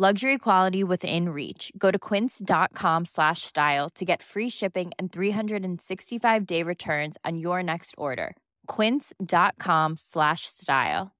[0.00, 1.72] Luxury quality within reach.
[1.76, 7.64] Go to quince.com slash style to get free shipping and 365 day returns on your
[7.64, 8.36] next order.
[8.68, 11.10] Quince.com slash style.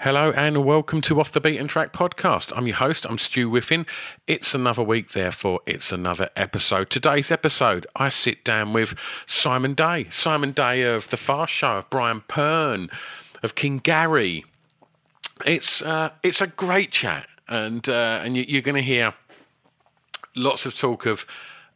[0.00, 2.52] Hello and welcome to Off the Beaten Track podcast.
[2.56, 3.86] I'm your host, I'm Stu Whiffin.
[4.26, 6.90] It's another week, therefore, it's another episode.
[6.90, 10.08] Today's episode, I sit down with Simon Day.
[10.10, 12.90] Simon Day of The Fast Show, of Brian Pern,
[13.44, 14.44] of King Gary.
[15.44, 19.12] It's uh, it's a great chat, and uh, and you, are going to hear
[20.34, 21.26] lots of talk of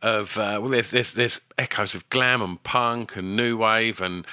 [0.02, 4.26] of uh, well, there's there's there's echoes of glam and punk and new wave and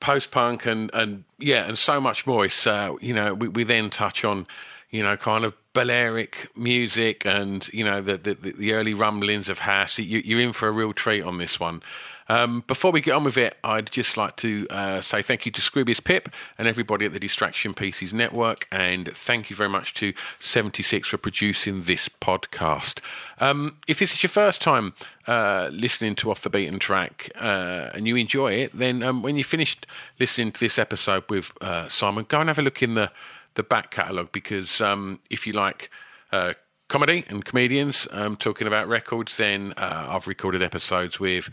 [0.00, 2.48] post punk and and yeah and so much more.
[2.48, 4.46] So you know we, we then touch on
[4.90, 9.60] you know kind of Balearic music and you know the the, the early rumblings of
[9.60, 9.98] house.
[9.98, 11.80] You, you're in for a real treat on this one.
[12.28, 15.52] Um, before we get on with it, I'd just like to uh, say thank you
[15.52, 19.94] to Scroobius Pip and everybody at the Distraction Pieces Network, and thank you very much
[19.94, 23.00] to 76 for producing this podcast.
[23.38, 24.94] Um, if this is your first time
[25.26, 29.36] uh, listening to Off the Beaten Track uh, and you enjoy it, then um, when
[29.36, 29.86] you finished
[30.18, 33.10] listening to this episode with uh, Simon, go and have a look in the,
[33.54, 35.90] the back catalogue because um, if you like,
[36.32, 36.54] uh,
[36.88, 41.48] comedy and comedians um, talking about records, then uh, I've recorded episodes with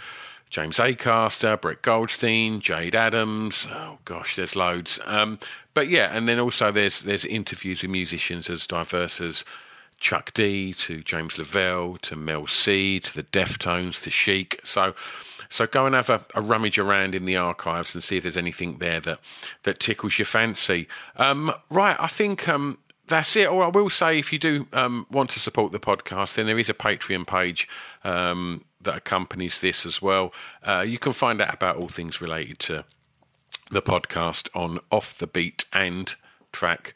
[0.51, 3.66] James Acaster, Brett Goldstein, Jayde Adams.
[3.72, 5.00] Oh gosh, there's loads.
[5.06, 5.39] Um,
[5.73, 9.45] but yeah, and then also there's there's interviews with musicians as diverse as
[10.01, 14.59] Chuck D to James Lavelle to Mel C to the Deftones to Chic.
[14.66, 14.94] So
[15.47, 18.38] so go and have a, a, rummage around in the archives and see if there's
[18.38, 19.19] anything there that
[19.63, 20.85] that tickles your fancy.
[21.16, 23.50] Um, right, I think um, that's it.
[23.50, 26.59] Or I will say, if you do um, want to support the podcast, then there
[26.59, 27.69] is a Patreon page
[28.03, 30.33] um, that accompanies this as well.
[30.63, 32.83] Uh, you can find out about all things related to
[33.69, 36.15] the podcast on Off the Beat and
[36.51, 36.93] Track.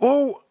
[0.00, 0.42] Well,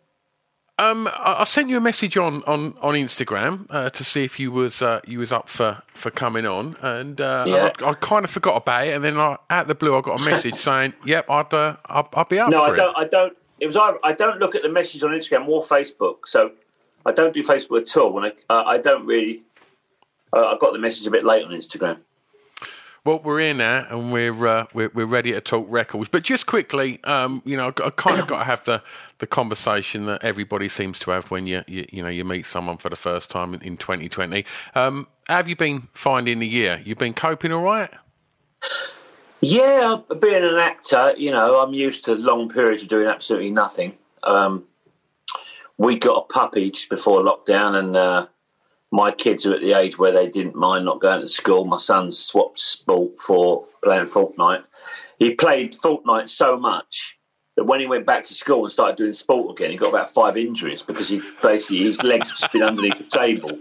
[0.77, 4.39] um, I, I sent you a message on on on Instagram uh, to see if
[4.39, 7.71] you was uh, you was up for, for coming on, and uh, Yeah.
[7.81, 10.21] I, I kind of forgot about it, and then I, out the blue, I got
[10.21, 12.97] a message saying, "Yep, I'd uh, I'd, I'd be up No, for I it." don't.
[12.97, 13.37] I don't.
[13.59, 13.75] It was.
[13.75, 16.19] either- I don't look at the message on Instagram or Facebook.
[16.27, 16.51] So
[17.05, 18.13] I don't do Facebook at all.
[18.13, 19.43] When I, uh, I don't really.
[20.31, 21.97] Uh, I got the message a bit late on Instagram.
[23.05, 26.09] Well, we're here now, and we're uh, we're, we're ready to talk records.
[26.09, 28.83] But just quickly, um, you know, I, I kind of got to have the,
[29.19, 32.77] the conversation that everybody seems to have when you, you you know you meet someone
[32.77, 34.45] for the first time in, in 2020.
[34.75, 36.81] Um, have you been finding the year?
[36.85, 37.89] You've been coping all right?
[39.41, 43.97] Yeah, being an actor, you know, I'm used to long periods of doing absolutely nothing.
[44.23, 44.65] Um,
[45.79, 48.27] we got a puppy just before lockdown, and uh,
[48.91, 51.65] my kids are at the age where they didn't mind not going to school.
[51.65, 54.65] My son swapped sport for playing Fortnite.
[55.19, 57.18] He played Fortnite so much
[57.59, 60.13] that when he went back to school and started doing sport again, he got about
[60.13, 63.51] five injuries because he basically his legs just been underneath the table.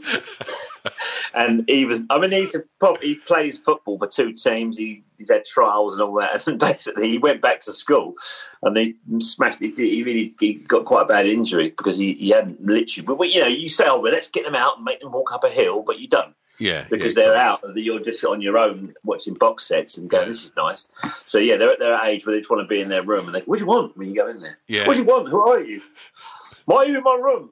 [1.35, 4.79] and he was, I mean, he's a prop, he plays football for two teams.
[4.79, 6.47] He, he's had trials and all that.
[6.47, 8.15] And basically, he went back to school
[8.62, 9.59] and they smashed.
[9.59, 13.05] He, he really he got quite a bad injury because he, he hadn't literally.
[13.05, 15.33] But you know, you say, "Oh, well, let's get them out and make them walk
[15.33, 17.23] up a hill," but you don't Yeah, because yeah.
[17.23, 20.89] they're out you're just on your own watching box sets and going, "This is nice."
[21.25, 23.27] So yeah, they're at their age where they just want to be in their room
[23.27, 24.59] and they, "What do you want when you go in there?
[24.67, 24.87] Yeah.
[24.87, 25.29] What do you want?
[25.29, 25.83] Who are you?
[26.65, 27.51] Why are you in my room?"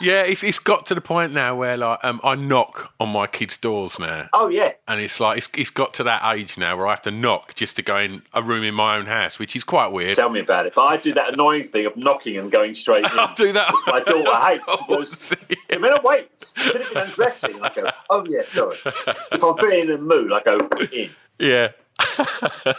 [0.00, 3.26] Yeah, it's, it's got to the point now where like um, I knock on my
[3.26, 6.76] kids' doors now, Oh yeah, and it's like it's, it's got to that age now
[6.76, 9.38] where I have to knock just to go in a room in my own house,
[9.38, 10.16] which is quite weird.
[10.16, 10.74] tell me about it.
[10.74, 13.18] But I do that annoying thing of knocking and going straight in.
[13.18, 13.72] I do that.
[13.86, 14.64] My daughter hates.
[14.80, 15.32] She goes,
[15.70, 15.76] Yeah.
[15.76, 16.30] a minute, wait.
[16.56, 17.62] Could have been undressing.
[17.62, 18.76] I go, oh yeah, sorry.
[18.84, 20.58] If I'm feeling in the mood, I go
[20.92, 21.10] in.
[21.38, 21.72] Yeah.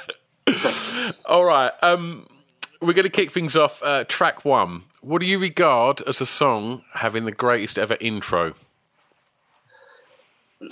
[1.25, 1.71] All right.
[1.81, 2.27] Um,
[2.81, 3.81] we're going to kick things off.
[3.83, 4.83] Uh, track one.
[5.07, 8.56] What do you regard as a song having the greatest ever intro?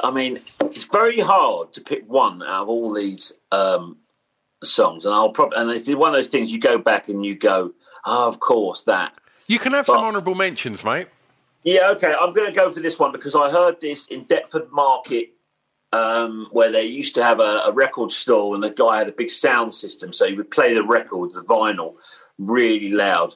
[0.04, 3.96] I mean, it's very hard to pick one out of all these um,
[4.62, 7.34] songs, and I'll probably and it's one of those things you go back and you
[7.36, 7.72] go,
[8.04, 9.14] oh, of course that.
[9.48, 11.08] You can have some honourable mentions, mate.
[11.64, 12.14] Yeah, okay.
[12.20, 15.30] I'm going to go for this one because I heard this in Deptford Market,
[15.94, 19.14] um, where they used to have a, a record store, and the guy had a
[19.14, 21.94] big sound system, so he would play the records, the vinyl,
[22.38, 23.34] really loud.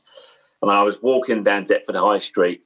[0.61, 2.63] And I was walking down Deptford High Street,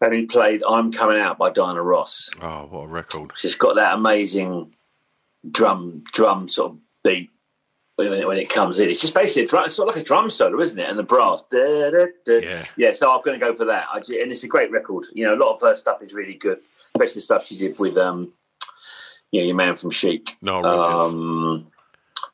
[0.00, 2.30] and he played "I'm Coming Out" by Diana Ross.
[2.40, 3.32] Oh, what a record!
[3.36, 4.74] She's got that amazing
[5.50, 7.30] drum drum sort of beat
[7.98, 8.88] when it, when it comes in.
[8.88, 10.88] It's just basically a drum, it's sort of like a drum solo, isn't it?
[10.88, 11.42] And the brass.
[11.50, 12.38] Da, da, da.
[12.38, 12.64] Yeah.
[12.76, 13.86] Yeah, so I'm going to go for that.
[13.92, 15.06] I, and it's a great record.
[15.12, 16.60] You know, a lot of her stuff is really good,
[16.94, 18.32] especially the stuff she did with, um,
[19.32, 20.36] you know, your man from Chic.
[20.40, 21.12] Rodgers.
[21.12, 21.66] Um,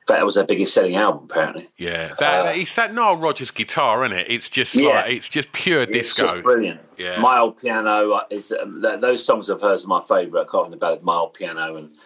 [0.06, 1.69] that was her biggest selling album, apparently.
[1.77, 4.31] Yeah, that, it's that Nile Rodgers guitar, isn't it?
[4.31, 4.89] It's just Yeah.
[4.89, 6.27] like it's just pure It's disco.
[6.27, 6.81] just brilliant.
[6.97, 7.21] Yeah.
[7.21, 10.47] My Old Piano uh, is um, those songs of hers are my favourite.
[10.47, 11.03] I can't about it.
[11.05, 11.97] My Old Piano and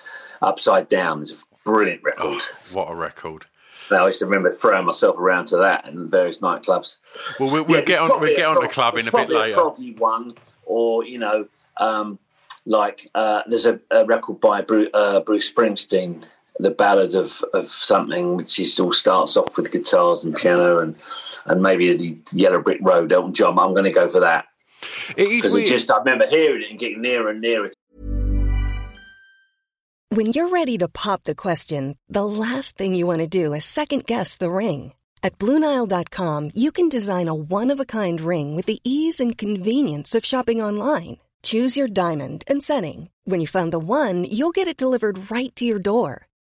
[0.43, 2.25] Upside Down is a brilliant record.
[2.41, 3.45] Oh, what a record!
[3.91, 6.99] Now, I used to remember throwing myself around to that in various nightclubs.
[7.41, 8.21] Well, we'll, we'll Yeah, get on.
[8.21, 9.57] We'll get on the club in a bit later.
[9.57, 10.35] proggy one,
[10.67, 11.49] or you know,
[11.79, 12.19] um,
[12.67, 16.25] like uh, there's a, a record by Bruce, uh, Bruce Springsteen,
[16.59, 20.97] the ballad of, of something, which is all starts off with guitars and piano and
[21.47, 23.59] and maybe the Yellow Brick Road, Elton John.
[23.59, 24.47] I'm going to go for that
[25.17, 25.69] It is because it weird.
[25.69, 27.71] just I remember hearing it and getting nearer and nearer.
[30.11, 33.65] When you're ready to pop the question, the last thing you want to do is
[33.65, 34.95] second guess the ring.
[35.23, 39.37] At Bluenile.com, you can design a one of a kind ring with the ease and
[39.37, 41.19] convenience of shopping online.
[41.43, 43.11] Choose your diamond and setting.
[43.25, 46.28] When you find the one, you'll get it delivered right to your door.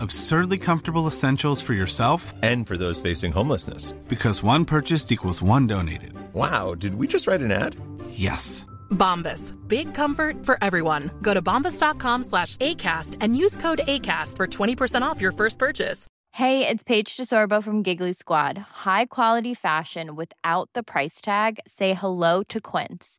[0.00, 3.92] Absurdly comfortable essentials for yourself And for those facing homelessness.
[4.08, 6.12] because one purchased equals one donated.
[6.34, 7.76] Wow, did we just write an ad?
[8.10, 8.66] Yes.
[8.90, 9.54] Bombas.
[9.68, 11.10] Big comfort for everyone.
[11.22, 16.06] Go to bombas.com slash ACAST and use code ACAST for 20% off your first purchase.
[16.32, 18.56] Hey, it's Paige DeSorbo from Giggly Squad.
[18.58, 21.58] High quality fashion without the price tag.
[21.66, 23.18] Say hello to Quince.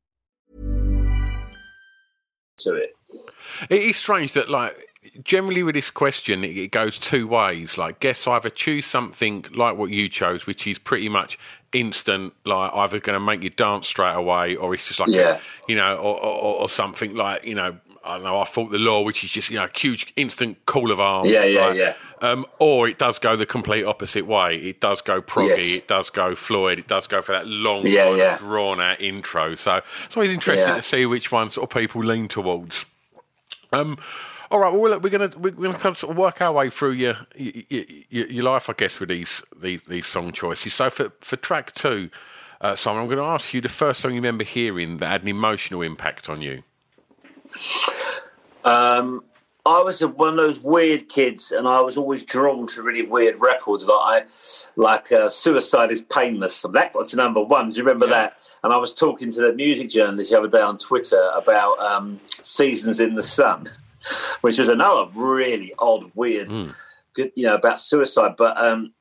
[2.63, 2.95] To it,
[3.69, 4.75] It is strange that, like,
[5.23, 7.77] generally with this question, it, goes two ways.
[7.77, 11.37] Like, guess either choose something like what you chose, which is pretty much
[11.73, 15.37] instant, like either going to make you dance straight away, or it's just like, Yeah.
[15.37, 18.71] a, you know, or, or, or something like, you know, I don't know, I fought
[18.71, 21.31] the law, which is just, you know, huge instant call of arms.
[21.31, 21.75] Yeah, yeah, right?
[21.75, 21.93] yeah.
[22.21, 24.55] Um, or it does go the complete opposite way.
[24.57, 25.57] It does go proggy.
[25.65, 25.75] Yes.
[25.77, 26.77] It does go Floyd.
[26.77, 28.37] It does go for that long, Yeah, of yeah.
[28.37, 29.55] drawn out intro.
[29.55, 30.75] So it's always interesting Yeah.
[30.75, 32.85] to see which one sort of people lean towards.
[33.73, 33.97] Um,
[34.51, 34.71] all right.
[34.71, 37.17] Well, look, we're gonna we're gonna kind of sort of work our way through your
[37.35, 40.75] your, your, your life, I guess, with these, these these song choices.
[40.75, 42.11] So for for track two,
[42.59, 45.21] uh, Simon, I'm going to ask you the first song you remember hearing that had
[45.23, 46.61] an emotional impact on you.
[48.63, 49.23] Um,
[49.65, 53.39] I was one of those weird kids, and I was always drawn to really weird
[53.39, 53.85] records.
[53.85, 54.25] Like I,
[54.75, 57.69] like uh, "Suicide Is Painless." That got to number one.
[57.69, 58.37] Do you remember that?
[58.63, 62.19] And I was talking to the music journalist the other day on Twitter about um,
[62.41, 63.67] "Seasons in the Sun,"
[64.41, 66.49] which was another really odd, weird,
[67.13, 68.35] good, you know, about suicide.
[68.37, 68.93] But um,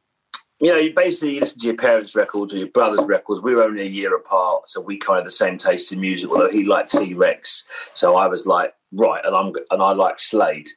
[0.61, 3.43] you know, you basically listen to your parents' records or your brother's records.
[3.43, 6.31] We were only a year apart, so we kind of the same taste in music.
[6.31, 10.19] Although he liked T Rex, so I was like, right, and I'm and I like
[10.19, 10.69] Slade.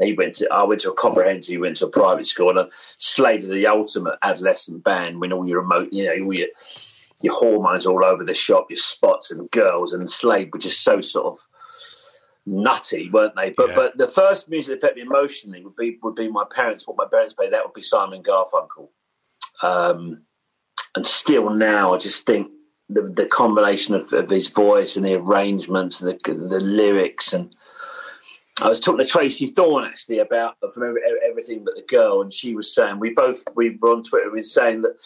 [0.00, 1.52] He went to I went to a comprehensive.
[1.52, 2.66] He went to a private school, and uh,
[2.98, 6.48] Slade are the ultimate adolescent band when all your emotion, you know, all your
[7.22, 11.00] your hormones all over the shop, your spots and girls, and Slade were just so
[11.00, 11.38] sort of
[12.46, 13.50] nutty, weren't they?
[13.50, 13.74] But Yeah.
[13.76, 16.86] but the first music that affected me emotionally would be would be my parents.
[16.86, 18.88] What my parents played, that would be Simon Garfunkel.
[19.62, 20.22] Um,
[20.94, 22.50] and still now, I just think
[22.88, 27.54] the the combination of, of his voice and the arrangements and the the lyrics and.
[28.60, 31.00] I was talking to Tracey Thorn actually about from every,
[31.30, 34.32] everything but the girl, and she was saying we both we were on Twitter.
[34.32, 34.96] We were saying that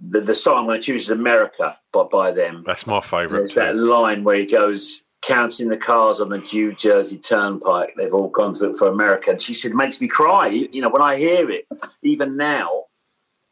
[0.00, 2.64] the, the song I'm going to choose is America by by them.
[2.66, 3.40] That's my favourite.
[3.40, 7.94] There's that line where he goes counting the cars on the New Jersey Turnpike.
[7.96, 10.80] They've all gone to look for America, and she said, "It makes me cry." You
[10.80, 11.66] know, when I hear it,
[12.02, 12.84] even now,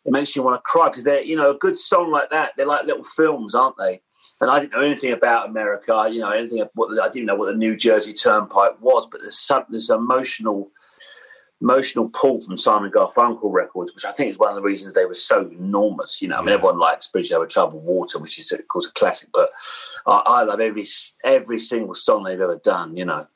[0.07, 2.53] it makes you want to cry because they're you know a good song like that.
[2.57, 4.01] They're like little films, aren't they?
[4.41, 5.93] And I didn't know anything about America.
[5.93, 9.21] I- You know, anything what I didn't know what the New Jersey Turnpike was, but
[9.21, 10.71] there's some there's emotional
[11.63, 15.07] emotional pull from Simon Garfunkel records, which I think is one of the reasons they
[15.07, 16.21] were so enormous.
[16.21, 16.55] You know, I mean, Yeah.
[16.55, 19.51] everyone likes Bridge Over Troubled Water, which is of course a classic, but
[20.07, 20.85] I, I love every
[21.25, 22.97] every single song they've ever done.
[22.97, 23.27] You know,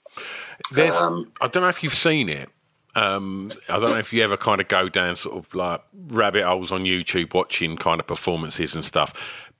[0.72, 2.50] There's, Um, I don't know if you've seen it.
[2.94, 6.44] Um, I don't know if you ever kind of go down sort of like rabbit
[6.44, 9.12] holes on YouTube watching kind of performances and stuff.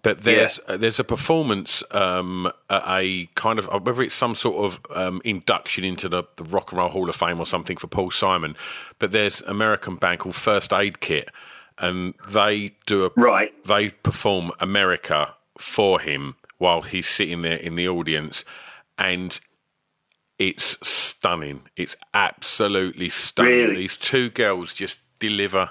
[0.02, 4.96] But there's uh, there's a performance um, a kind of whether it's some sort of
[4.96, 8.10] um, induction into the, the Rock and Roll Hall of Fame or something for Paul
[8.10, 8.56] Simon.
[8.98, 11.30] But there's American band called First Aid Kit,
[11.78, 13.52] and they do a right?
[13.66, 18.44] they perform America for him while he's sitting there in the audience,
[18.98, 19.38] and
[20.40, 21.62] it's stunning.
[21.76, 23.52] It's absolutely stunning.
[23.52, 23.76] Really?
[23.76, 25.70] These two girls just deliver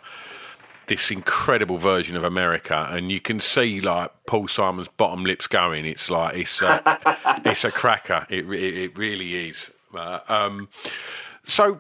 [0.86, 5.86] this incredible version of America, and you can see like Paul Simon's bottom lips going.
[5.86, 6.82] It's like it's a,
[7.46, 8.28] it's a cracker.
[8.30, 9.72] It re- it really is.
[9.94, 10.70] Uh, um,
[11.44, 11.80] so.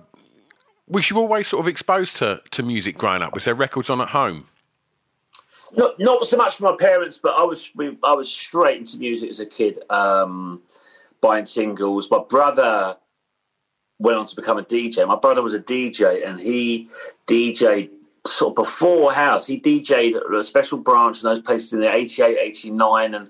[0.91, 3.35] Was you always sort of exposed to, to music growing up?
[3.35, 4.47] Was there records on at home?
[5.77, 7.69] Not not so much from my parents, but I was
[8.03, 10.63] I was straight into music as a kid, um,
[11.21, 12.09] buying singles.
[12.09, 12.97] My brother
[13.99, 15.05] went on to become a DJ.
[15.07, 16.89] My brother was a DJ, and he
[17.27, 17.91] DJ'd
[18.25, 19.45] sort of before house.
[19.45, 23.29] He DJ'd at a special branch in those places in the 88, 89, and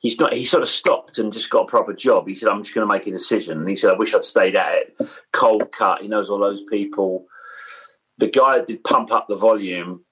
[0.00, 0.34] he's not.
[0.34, 2.26] He sort of stopped and just got a proper job.
[2.26, 4.24] He said, "I'm just going to make a decision." And he said, "I wish I'd
[4.24, 4.98] stayed at it."
[5.32, 6.00] Coldcut.
[6.00, 7.26] He knows all those people.
[8.18, 10.04] The guy that did pump up the volume.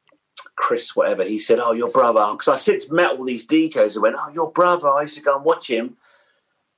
[0.55, 2.26] Chris, whatever, he said, Oh, your brother.
[2.33, 4.88] Because I since met all these DJs and went, Oh, your brother.
[4.88, 5.99] I used to go and watch him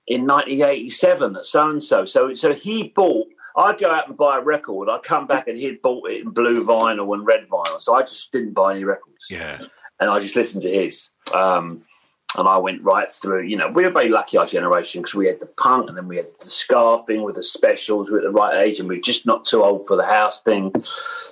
[0.08, 2.04] in 1987 at so and so.
[2.04, 4.88] So so he bought, I'd go out and buy a record.
[4.88, 7.80] I'd come back and he'd bought it in blue vinyl and red vinyl.
[7.80, 9.26] So I just didn't buy any records.
[9.30, 9.60] Yeah.
[10.00, 11.10] And I just listened to his.
[11.34, 11.84] Um,
[12.36, 15.26] and I went right through, you know, we were very lucky, our generation, because we
[15.26, 18.10] had the punk and then we had the ska thing with the specials.
[18.10, 20.04] We were at the right age and we were just not too old for the
[20.04, 20.72] house thing.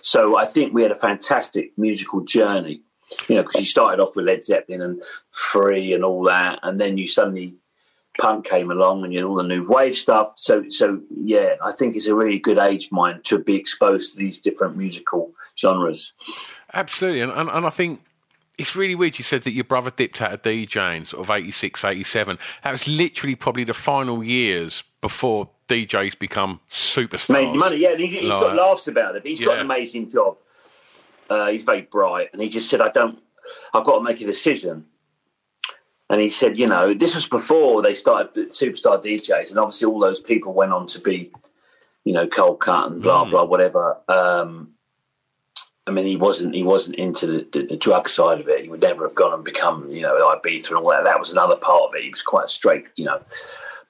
[0.00, 2.80] So I think we had a fantastic musical journey,
[3.28, 6.60] you know, because you started off with Led Zeppelin and Free and all that.
[6.62, 7.54] And then you suddenly,
[8.18, 10.32] punk came along and you had all the new wave stuff.
[10.36, 14.18] So, so yeah, I think it's a really good age mine to be exposed to
[14.18, 16.12] these different musical genres.
[16.72, 18.00] Absolutely, and, and, and I think
[18.58, 19.18] it's really weird.
[19.18, 22.38] You said that your brother dipped out of DJing sort of 86, 87.
[22.64, 27.32] That was literally probably the final years before DJs become superstars.
[27.32, 27.96] Made money, yeah.
[27.96, 30.36] He, he sort of laughs about it, but he's got an amazing job.
[31.28, 33.18] Uh, he's very bright, and he just said, "I don't.
[33.74, 34.86] I've got to make a decision."
[36.08, 39.98] And he said, "You know, this was before they started superstar DJs, and obviously all
[40.00, 41.32] those people went on to be,
[42.04, 43.30] you know, Coldcut and blah Mm.
[43.30, 44.72] blah whatever." Um,
[45.88, 48.62] I mean, he wasn't he wasn't into the, the, the drug side of it.
[48.62, 51.04] He would never have gone and become, you know, Ibiza and all that.
[51.04, 52.02] That was another part of it.
[52.04, 53.20] He was quite straight, you know.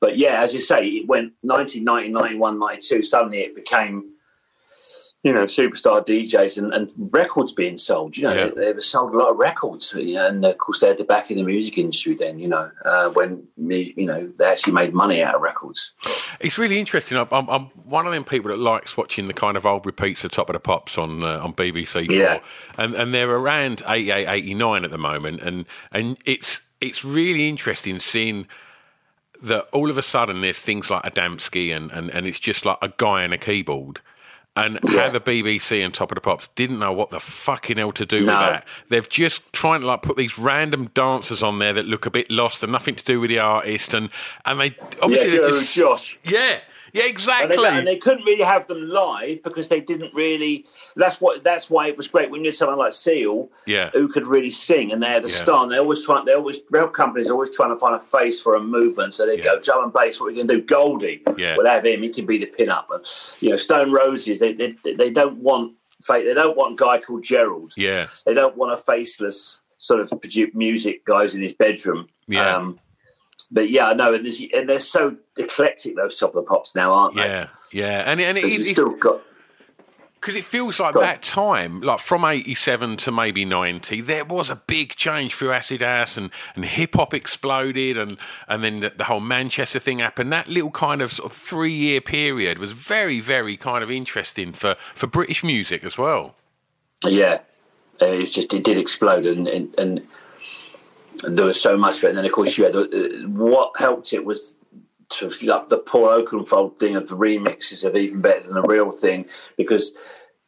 [0.00, 3.02] But yeah, as you say, it went 1990, 91, 92.
[3.02, 4.10] Suddenly it became,
[5.26, 8.16] you know, superstar DJs and, and records being sold.
[8.16, 8.50] You know, Yeah.
[8.54, 9.92] they, they sold a lot of records.
[9.96, 12.46] You know, and of course, they had the back in the music industry then, you
[12.46, 15.92] know, uh, when, you know, they actually made money out of records.
[16.38, 17.18] It's really interesting.
[17.18, 20.30] I'm, I'm, one of them people that likes watching the kind of old repeats of
[20.30, 22.38] Top of the Pops on uh, on BBC Four, Yeah.
[22.78, 27.98] and and they're around 88, 89 at the moment, and and it's it's really interesting
[27.98, 28.46] seeing
[29.42, 32.78] that all of a sudden there's things like Adamski and, and, and it's just like
[32.80, 34.00] a guy and a keyboard.
[34.56, 37.92] And how the BBC and Top of the Pops didn't know what the fucking hell
[37.92, 38.66] to do with that.
[38.88, 42.30] They've just trying to like put these random dancers on there that look a bit
[42.30, 44.08] lost and nothing to do with the artist, and
[44.46, 46.18] and they obviously yeah, they're just Josh.
[46.24, 46.60] yeah,
[46.96, 47.56] Yeah, And exactly.
[47.56, 50.64] they, and they couldn't really have them live because they didn't really.
[50.96, 51.44] That's what.
[51.44, 53.90] That's why it was great when you had someone like Seal, Yeah.
[53.90, 55.34] who could really sing, and they had a Yeah.
[55.36, 55.62] star.
[55.64, 56.22] And they always try.
[56.24, 59.14] They always real companies are always trying to find a face for a movement.
[59.14, 59.44] So they Yeah.
[59.44, 60.20] go drum and bass.
[60.20, 60.60] What are we can do?
[60.60, 61.22] Goldie.
[61.36, 61.56] Yeah.
[61.56, 62.02] We'll have him.
[62.02, 62.90] He can be the pin up.
[62.90, 63.04] And
[63.40, 64.40] you know, Stone Roses.
[64.40, 65.74] They they, they don't want.
[66.08, 67.72] They don't want a guy called Gerald.
[67.76, 70.12] yeah, They don't want a faceless sort of
[70.54, 72.08] music guys in his bedroom.
[72.28, 72.54] Yeah.
[72.54, 72.78] Um,
[73.50, 76.92] but yeah, no, and, there's, and they're so eclectic those top of the pops now,
[76.92, 77.22] aren't they?
[77.22, 78.02] yeah, yeah.
[78.06, 79.20] And and it, it, you've it, still got
[80.26, 84.56] because it feels like that time, like from '87 to maybe '90, there was a
[84.56, 89.04] big change through acid house, and, and hip hop exploded, and and then the, the
[89.04, 90.32] whole Manchester thing happened.
[90.32, 94.52] That little kind of sort of three year period was very, very kind of interesting
[94.52, 96.34] for for British music as well.
[97.04, 97.40] yeah.
[98.00, 100.06] It just it did explode, and, and and
[101.24, 102.08] there was so much of it.
[102.10, 102.86] And then of course you had uh,
[103.28, 104.56] what helped it was
[105.08, 108.92] to like the Paul Oakenfold thing of the remixes of even better than the real
[108.92, 109.92] thing because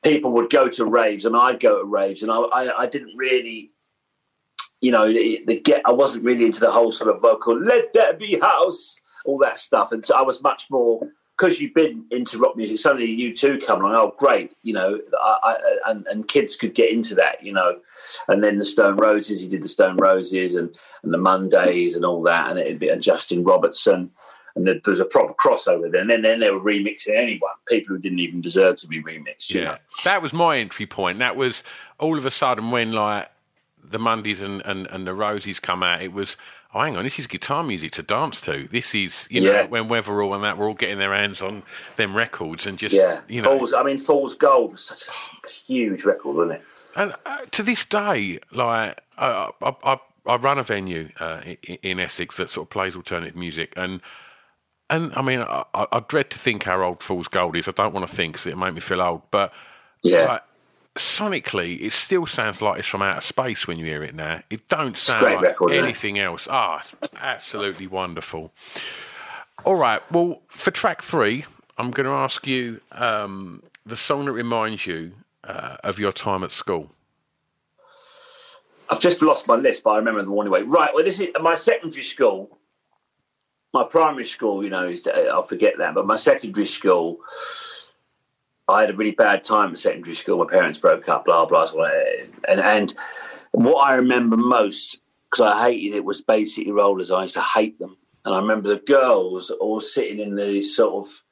[0.02, 3.16] people would go to raves and I'd go to raves and I I, I didn't
[3.16, 3.72] really.
[4.80, 5.82] You know, the, the get.
[5.84, 7.58] I wasn't really into the whole sort of vocal.
[7.60, 8.94] Let that be house,
[9.24, 11.00] all that stuff, and so I was much more
[11.38, 12.78] because you've been into rock music.
[12.78, 13.94] Suddenly, U2 come along.
[13.94, 14.52] Oh, great!
[14.62, 17.42] You know, I, I, and and kids could get into that.
[17.42, 17.78] You know,
[18.28, 19.40] and then the Stone Roses.
[19.40, 22.88] He did the Stone Roses and and the Mondays and all that, and it'd be
[22.88, 24.10] and Justin Robertson.
[24.56, 26.00] And there was a proper crossover there.
[26.00, 29.50] And then, then they were remixing anyone, people who didn't even deserve to be remixed.
[29.50, 29.76] You Yeah, know?
[30.02, 31.20] that was my entry point.
[31.20, 31.62] That was
[32.00, 33.28] all of a sudden when like
[33.82, 36.02] the Mondays and, and, and the Rosies come out.
[36.02, 36.36] It was
[36.74, 38.68] oh, hang on, this is guitar music to dance to.
[38.70, 39.66] This is you know Yeah.
[39.66, 41.62] when Weatherall and that were all getting their hands on
[41.96, 43.20] them records and just Yeah.
[43.28, 43.58] you know.
[43.58, 46.62] Fool's, I mean, Fool's Gold was such a huge record, wasn't it?
[46.96, 51.40] And uh, to this day, like I, I, I, I run a venue uh,
[51.82, 54.00] in, Essex that sort of plays alternative music, and
[54.90, 57.68] and I mean, I, I dread to think how old Fool's Gold is.
[57.68, 59.22] I don't want to think, because it make me feel old.
[59.30, 59.52] But
[60.02, 60.24] Yeah.
[60.24, 60.42] like,
[60.96, 64.42] sonically, it still sounds like it's from outer space when you hear it now.
[64.50, 66.48] It don't sound like record, anything else.
[66.50, 68.52] Ah, it's absolutely wonderful.
[69.64, 71.44] All right, well, for track three,
[71.76, 75.12] I'm going to ask you um, the song that reminds you
[75.44, 76.90] uh, of your time at school.
[78.90, 80.62] I've just lost my list, but I remember them all anyway.
[80.62, 80.90] Right.
[80.94, 82.58] Well, this is my secondary school.
[83.74, 87.18] My primary school, you know, is I'll forget that, but my secondary school,
[88.68, 90.38] I had a really bad time at secondary school.
[90.38, 91.66] My parents broke up, blah blah.
[91.66, 91.88] blah
[92.48, 92.94] and and
[93.52, 94.98] what I remember most
[95.30, 97.10] because I hated it was basically Rollers.
[97.10, 101.06] I used to hate them, and I remember the girls all sitting in the sort
[101.06, 101.22] of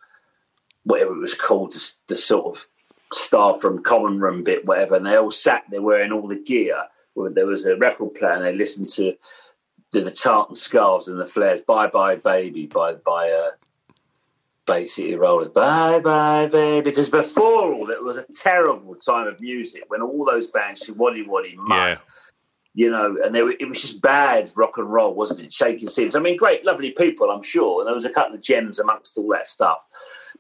[0.85, 2.67] whatever it was called, the, the sort of
[3.13, 6.85] staff from common room bit, whatever, and they all sat there wearing all the gear.
[7.17, 9.15] There was a record player, and they listened to
[9.93, 11.63] the, the Tartan Scarves and the Flares.
[11.63, 13.51] Bye bye baby by by uh,
[14.67, 15.49] Bay City Rollers.
[15.49, 16.91] Bye bye baby.
[16.91, 20.95] Because before all, it was a terrible time of music when all those bands, were
[20.95, 21.97] Waddy Waddy, Mud, Yeah.
[22.75, 25.53] you know, and they were, it was just bad rock and roll, wasn't it?
[25.53, 26.17] Shakin' Stevens.
[26.17, 27.81] I mean, great, lovely people, I'm sure.
[27.81, 29.79] And there was a couple of gems amongst all that stuff.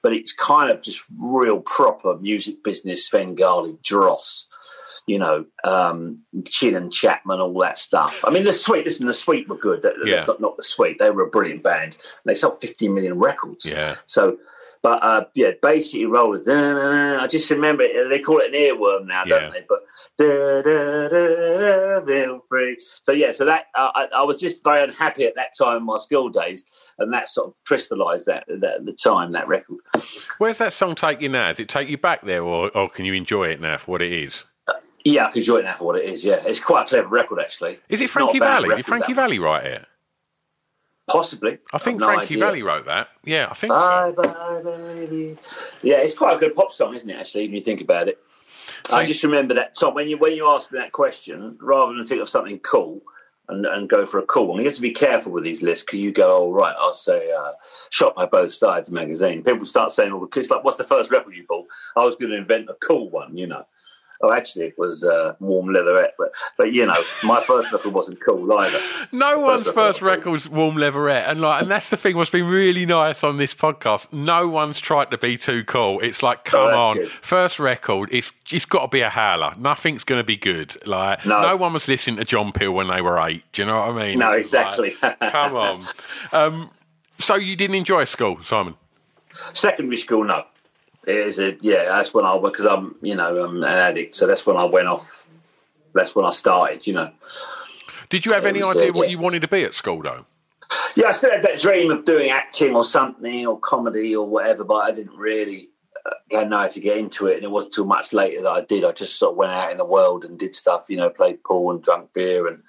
[0.02, 4.46] But it's kind of just real proper music business, Svengali dross,
[5.06, 8.24] you know, um, Chinn and Chapman, all that stuff.
[8.24, 9.84] I mean, the Sweet, listen, the Sweet were good.
[10.04, 10.16] Yeah.
[10.16, 10.98] That's not, not the Sweet.
[10.98, 11.96] They were a brilliant band.
[12.24, 13.64] They sold 15 million records.
[13.64, 13.96] Yeah.
[14.06, 14.38] So,
[14.82, 16.44] but uh, yeah, basically rollers.
[16.44, 17.22] da, da, da.
[17.22, 19.38] I just remember it, they call it an earworm now, Yeah.
[19.40, 19.64] don't they?
[19.68, 19.80] But
[20.18, 22.76] da, da, da, da, feel free.
[22.80, 25.84] So yeah, so that uh, I, I was just very unhappy at that time in
[25.84, 26.66] my school days,
[26.98, 29.78] and that sort of crystallised that, that at the time that record.
[30.38, 31.48] Where's that song take you now?
[31.48, 34.02] Does it take you back there, or, or can you enjoy it now for what
[34.02, 34.44] it is?
[35.06, 36.24] Yeah, I could it now for what it is.
[36.24, 37.78] Yeah, it's quite a clever record actually.
[37.88, 38.74] Is it Frankie Valli?
[38.74, 39.22] Did Frankie that.
[39.22, 39.86] Valli write it?
[41.06, 41.58] Possibly.
[41.72, 42.38] I think no Frankie idea.
[42.38, 43.08] Valli wrote that.
[43.24, 44.22] Yeah, I think Bye so.
[44.22, 45.38] bye baby.
[45.82, 47.14] Yeah, it's quite a good pop song, isn't it?
[47.14, 48.18] Actually, when you think about it.
[48.88, 51.94] So- I just remember that Tom when you when you asked me that question, rather
[51.94, 53.00] than think of something cool
[53.48, 55.84] and, and go for a cool one, you have to be careful with these lists
[55.84, 57.52] because you go, oh right, I'll say uh,
[57.90, 59.44] "Shot by Both Sides" magazine.
[59.44, 61.68] People start saying all the it's like, what's the first record you bought?
[61.96, 63.64] I was going to invent a cool one, you know.
[64.22, 68.18] Oh, actually, it was uh, Warm Leatherette, but but you know, my first record wasn't
[68.26, 68.78] cool either.
[69.12, 72.16] No one's record first was- record's warm leatherette, and like, and that's the thing.
[72.16, 76.00] What's been really nice on this podcast, no one's tried to be too cool.
[76.00, 77.10] It's like, come Oh, on, good.
[77.22, 79.54] first record, it's it's got to be a howler.
[79.58, 80.76] Nothing's going to be good.
[80.86, 81.40] Like, no.
[81.42, 81.56] No.
[81.56, 83.44] one was listening to John Peel when they were eight.
[83.52, 84.18] Do you know what I mean?
[84.18, 84.90] No, was like, exactly.
[85.30, 85.86] come on.
[86.32, 86.70] Um,
[87.18, 88.74] so you didn't enjoy school, Simon?
[89.52, 90.44] Secondary school, no.
[91.06, 91.84] It is a yeah.
[91.84, 94.88] That's when I because I'm you know I'm an addict, so that's when I went
[94.88, 95.26] off.
[95.94, 97.10] That's when I started, you know.
[98.08, 99.12] Did you have any was, uh, idea what yeah.
[99.12, 100.26] you wanted to be at school, though?
[100.94, 104.64] Yeah, I still had that dream of doing acting or something or comedy or whatever,
[104.64, 105.70] but I didn't really
[106.34, 107.36] uh, know how to get into it.
[107.36, 108.84] And it wasn't too much later that I did.
[108.84, 111.42] I just sort of went out in the world and did stuff, you know, played
[111.44, 112.62] pool and drank beer and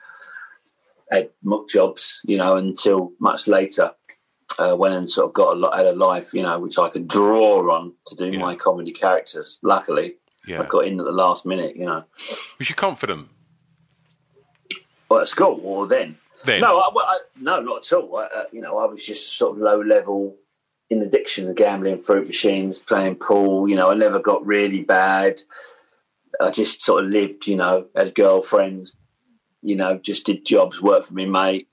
[1.11, 3.91] had muck jobs, you know, until much later.
[4.59, 6.89] Uh, went and sort of got a lot, had a life, you know, which I
[6.89, 8.39] could draw on to do Yeah.
[8.39, 9.59] my comedy characters.
[9.61, 10.15] Luckily,
[10.47, 10.61] Yeah.
[10.61, 12.03] I got in at the last minute, you know.
[12.57, 13.27] Was you confident?
[15.09, 16.17] Well, at school or then?
[16.45, 16.61] Then?
[16.61, 18.17] No, I, I, no, not at all.
[18.17, 20.35] I, uh, you know, I was just sort of low level
[20.89, 23.67] in addiction, gambling, fruit machines, playing pool.
[23.69, 25.41] You know, I never got really bad.
[26.41, 27.47] I just sort of lived.
[27.47, 28.95] You know, had girlfriends.
[29.61, 31.67] You know, just did jobs, worked for me, mate.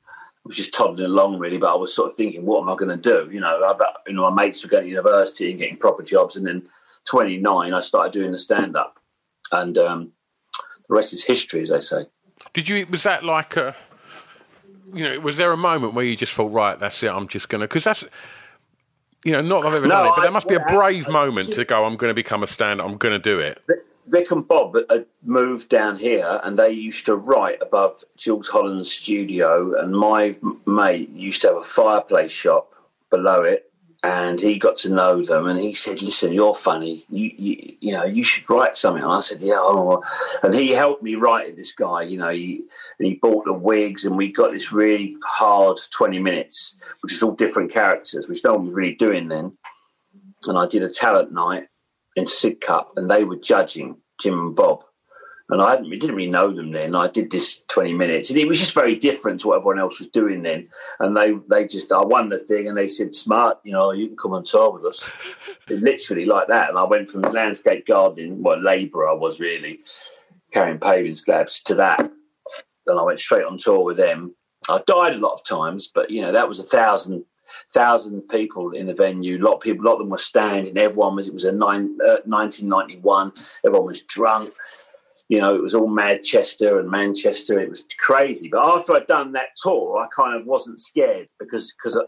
[0.45, 2.77] I was just toddling along really, but I was sort of thinking, what am I
[2.77, 3.31] going to do?
[3.33, 6.37] You know, about you know, my mates were going to university and getting proper jobs,
[6.37, 6.69] and then
[7.07, 8.99] 29, I started doing the stand up,
[9.53, 10.13] and um,
[10.89, 12.05] the rest is history, as they say.
[12.53, 12.87] Did you?
[12.91, 13.75] Was that like a?
[14.93, 17.09] You know, was there a moment where you just thought, right, that's it.
[17.09, 18.05] I'm just gonna because that's.
[19.25, 20.61] You know, not that I've ever No, done it, but I- there must be a
[20.61, 21.87] brave happened- moment to go.
[21.87, 22.83] I'm going to become a stand.
[22.83, 23.59] Up, I'm going to do it.
[24.07, 28.93] Vic and Bob had moved down here, and they used to write above Jools Holland's
[28.93, 29.81] studio.
[29.81, 30.37] And my
[30.67, 32.73] mate used to have a fireplace shop
[33.11, 33.71] below it,
[34.03, 35.47] and he got to know them.
[35.47, 37.07] And he said, "Listen, you're funny.
[37.09, 40.03] You, you, you know, you should write something." And I said, "Yeah." Oh.
[40.43, 41.57] And he helped me write it.
[41.57, 42.63] This guy, you know, he
[42.99, 47.23] and he bought the wigs, and we got this really hard twenty minutes, which is
[47.23, 49.57] all different characters, which no one was really doing then.
[50.47, 51.69] And I did a talent night
[52.17, 54.85] in Sidcup, and they were judging Jim and Bob.
[55.51, 56.95] And I hadn't, we didn't really know them then.
[56.95, 59.99] I did this twenty minutes, and it was just very different to what everyone else
[59.99, 60.67] was doing then.
[61.01, 64.09] And they, they just, I won the thing, and they said, "Smart, you know, you
[64.09, 65.09] can come on tour with us."
[65.69, 66.71] Literally like that.
[66.71, 69.81] And I went from landscape gardening, well, labourer I was really,
[70.51, 72.01] carrying paving slabs, to that.
[72.01, 74.35] And I went straight on tour with them.
[74.71, 77.25] I died a lot of times, but you know that was a thousand
[77.73, 79.39] thousand people in the venue.
[79.39, 80.77] A lot of people, a lot of them were standing.
[80.77, 81.29] Everyone was.
[81.29, 83.33] It was a nine, uh, 1991.
[83.65, 84.51] Everyone was drunk.
[85.29, 87.59] You know, it was all Manchester and Manchester.
[87.59, 88.49] It was crazy.
[88.49, 91.99] But after I'd done that tour, I kind of wasn't scared because because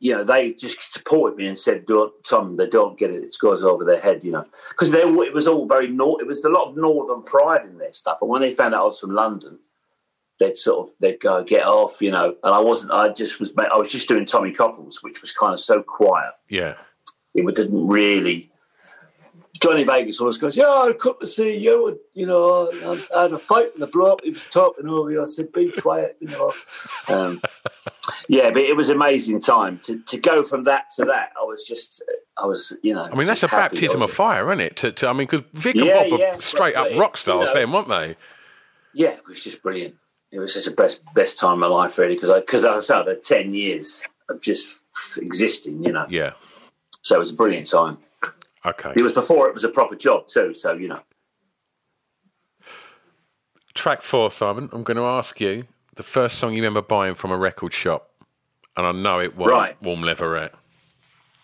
[0.00, 3.22] you know they just supported me and said, "Don't, Tom, they don't get it.
[3.22, 6.22] It goes over their head." You know, because it was all very north.
[6.22, 8.18] It was a lot of northern pride in their stuff.
[8.22, 9.58] And when they found out I was from London,
[10.40, 12.34] they'd sort of they'd go get off, you know.
[12.42, 12.92] And I wasn't.
[12.92, 13.52] I just was.
[13.58, 16.32] I was just doing Tommy Cockles, which was kind of so quiet.
[16.48, 16.74] Yeah.
[17.34, 18.50] It didn't really.
[19.60, 23.22] Johnny Vegas always goes, "Yeah, I come to see you, and you know, I, I
[23.22, 24.22] had a fight with the bloke.
[24.22, 25.20] He was talking over you.
[25.20, 26.52] I said, be quiet, you know."
[27.08, 27.42] Um,
[28.28, 31.32] yeah, but it was amazing time to to go from that to that.
[31.40, 32.02] I was just,
[32.36, 33.04] I was, you know.
[33.10, 34.76] I mean, that's a baptism of fire, isn't it?
[34.76, 37.48] To, to I mean, because Vic Yeah, and Bob yeah, are straight up rock stars
[37.48, 38.16] you know- then, weren't they?
[38.94, 39.96] yeah, it was just brilliant.
[40.30, 42.78] It was such a best best time of my life, really, because I because I
[42.80, 44.74] said I had ten years of just
[45.16, 46.06] existing, you know.
[46.08, 46.32] Yeah.
[47.02, 47.98] So it was a brilliant time.
[48.66, 48.92] Okay.
[48.96, 50.52] It was before it was a proper job too.
[50.54, 51.00] So you know,
[53.74, 54.68] Track four, Simon.
[54.72, 55.64] I'm going to ask you
[55.94, 58.10] the first song you remember buying from a record shop,
[58.76, 59.80] and I know it was Right.
[59.82, 60.52] Warm Leatherette.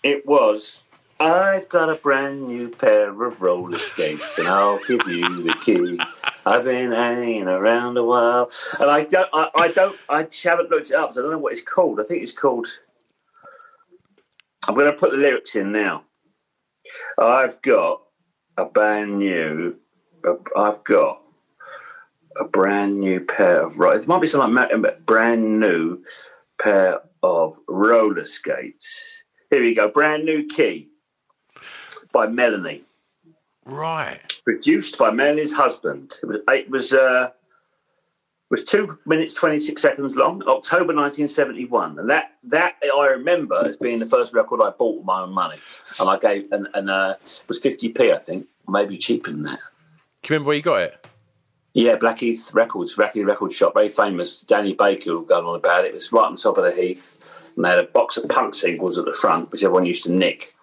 [0.03, 0.81] it was.
[1.21, 5.99] I've got a brand new pair of roller skates, and I'll give you the key.
[6.47, 9.29] I've been hanging around a while, and I don't.
[9.33, 9.99] I, I don't.
[10.09, 11.15] I haven't looked it up.
[11.15, 12.01] So I don't know what it's called.
[12.01, 12.69] I think it's called.
[14.69, 16.05] I'm going to put the lyrics in now.
[17.19, 18.03] I've got
[18.57, 19.77] a brand new.
[20.57, 21.23] I've got
[22.41, 23.79] a brand new pair of.
[23.79, 26.03] ro- It might be something like brand new
[26.61, 29.25] pair of roller skates.
[29.51, 29.89] Here we go.
[29.89, 30.89] Brand new key
[32.13, 32.85] by Melanie,
[33.65, 34.21] Right.
[34.45, 36.15] produced by Melanie's husband.
[36.23, 36.41] It was.
[36.49, 36.93] It was.
[36.93, 37.31] Uh,
[38.51, 40.43] was two minutes twenty six seconds long.
[40.47, 44.71] October nineteen seventy one, and that that I remember as being the first record I
[44.71, 45.57] bought with my own money,
[45.99, 49.43] and I gave and and uh, it was fifty p I think, maybe cheaper than
[49.45, 49.59] that.
[50.23, 51.07] Can you remember where you got it?
[51.73, 54.43] Yeah, Blackheath Records, Blackheath Record Shop, very famous.
[54.43, 55.89] Danny Baker going on about it.
[55.89, 57.11] It was right on top of the heath.
[57.57, 60.13] And they had a box of punk singles at the front, which everyone used to
[60.13, 60.55] nick.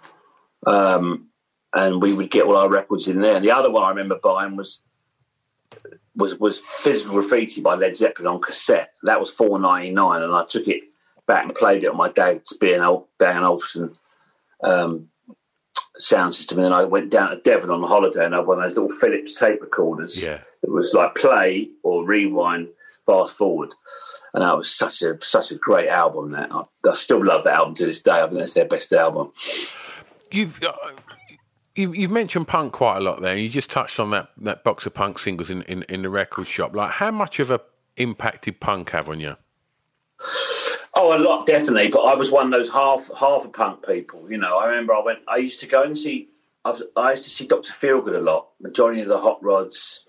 [0.65, 1.27] Um,
[1.73, 3.35] and we would get all our records in there.
[3.35, 4.81] And the other one I remember buying was
[6.15, 8.93] was was Physical Graffiti by Led Zeppelin on cassette.
[9.03, 10.83] That was four ninety nine, and I took it
[11.27, 13.93] back and played it on my dad's B and Ol- Bang Olufsen
[14.63, 15.07] um,
[15.97, 16.57] sound system.
[16.57, 18.75] And then I went down to Devon on holiday, and I had one of those
[18.75, 20.21] little Philips tape recorders.
[20.21, 20.41] Yeah.
[20.63, 22.67] It was like play or rewind,
[23.05, 23.73] fast forward,
[24.33, 26.31] and that was such a such a great album.
[26.31, 28.19] That I, I still love that album to this day.
[28.19, 29.31] I think that's their best album.
[30.31, 30.73] You've uh,
[31.75, 33.37] you've mentioned punk quite a lot there.
[33.37, 36.47] You just touched on that, that box of punk singles in, in, in the record
[36.47, 36.75] shop.
[36.75, 37.61] Like, how much of a
[37.97, 39.35] impact did punk have on you?
[40.93, 41.89] Oh, a lot definitely.
[41.89, 44.29] But I was one of those half half a punk people.
[44.29, 45.19] You know, I remember I went.
[45.27, 46.29] I used to go and see.
[46.63, 48.49] I, was, I used to see Doctor Feelgood a lot.
[48.59, 50.05] Majority of the Hot Rods.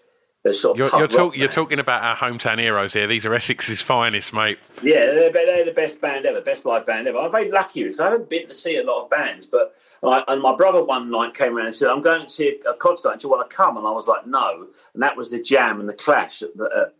[0.50, 3.06] Sort of You're, you're, talk, you're talking about our hometown heroes here.
[3.06, 4.58] These are Essex's finest, mate.
[4.82, 7.18] Yeah, they're, they're the best band ever, best live band ever.
[7.18, 10.24] I'm very lucky because I haven't been to see a lot of bands, but I,
[10.26, 12.74] and my brother one night came around and said, "I'm going to see a, a
[12.74, 13.20] concert.
[13.20, 15.78] Do you want to come?" And I was like, "No." And that was the Jam
[15.78, 16.94] and the Clash at the, at,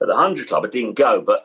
[0.00, 0.64] at the Hundred Club.
[0.64, 1.42] I didn't go, but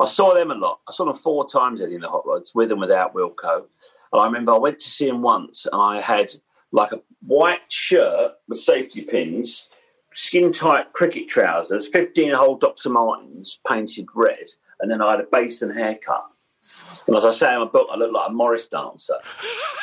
[0.00, 0.80] I saw them a lot.
[0.88, 3.66] I saw them four times and the Hot Rods, with and without Wilko.
[4.10, 6.32] And I remember I went to see him once, and I had
[6.72, 9.68] like a white shirt with safety pins,
[10.14, 12.90] skin tight cricket trousers, 15 hole Dr.
[12.90, 14.50] Martens painted red,
[14.80, 16.24] and then I had a basin haircut.
[17.06, 19.16] And as I say in my book, I looked like a Morris dancer.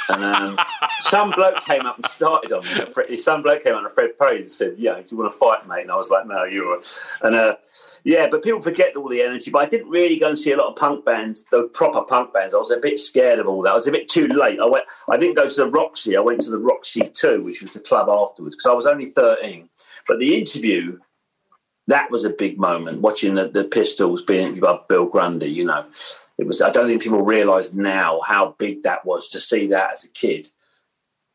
[0.09, 0.59] And um,
[1.01, 2.63] some bloke came up and started on
[3.07, 3.17] me.
[3.17, 5.67] Some bloke came up and Fred Perry and said, "Yeah, do you want to fight,
[5.67, 6.81] mate?" And I was like, "No, you're."
[7.21, 7.57] And uh,
[8.03, 9.51] yeah, but people forget all the energy.
[9.51, 12.33] But I didn't really go and see a lot of punk bands, the proper punk
[12.33, 12.55] bands.
[12.55, 13.71] I was a bit scared of all that.
[13.71, 14.59] I was a bit too late.
[14.59, 14.85] I went.
[15.07, 16.17] I didn't go to the Roxy.
[16.17, 19.11] I went to the Roxy Two, which was the club afterwards, because I was only
[19.11, 19.69] thirteen.
[20.07, 20.99] But the interview,
[21.87, 23.01] that was a big moment.
[23.01, 25.85] Watching the, the Pistols being interviewed by Bill Grundy, you know,
[26.37, 26.61] it was.
[26.61, 30.09] I don't think people realise now how big that was to see that as a
[30.09, 30.49] kid.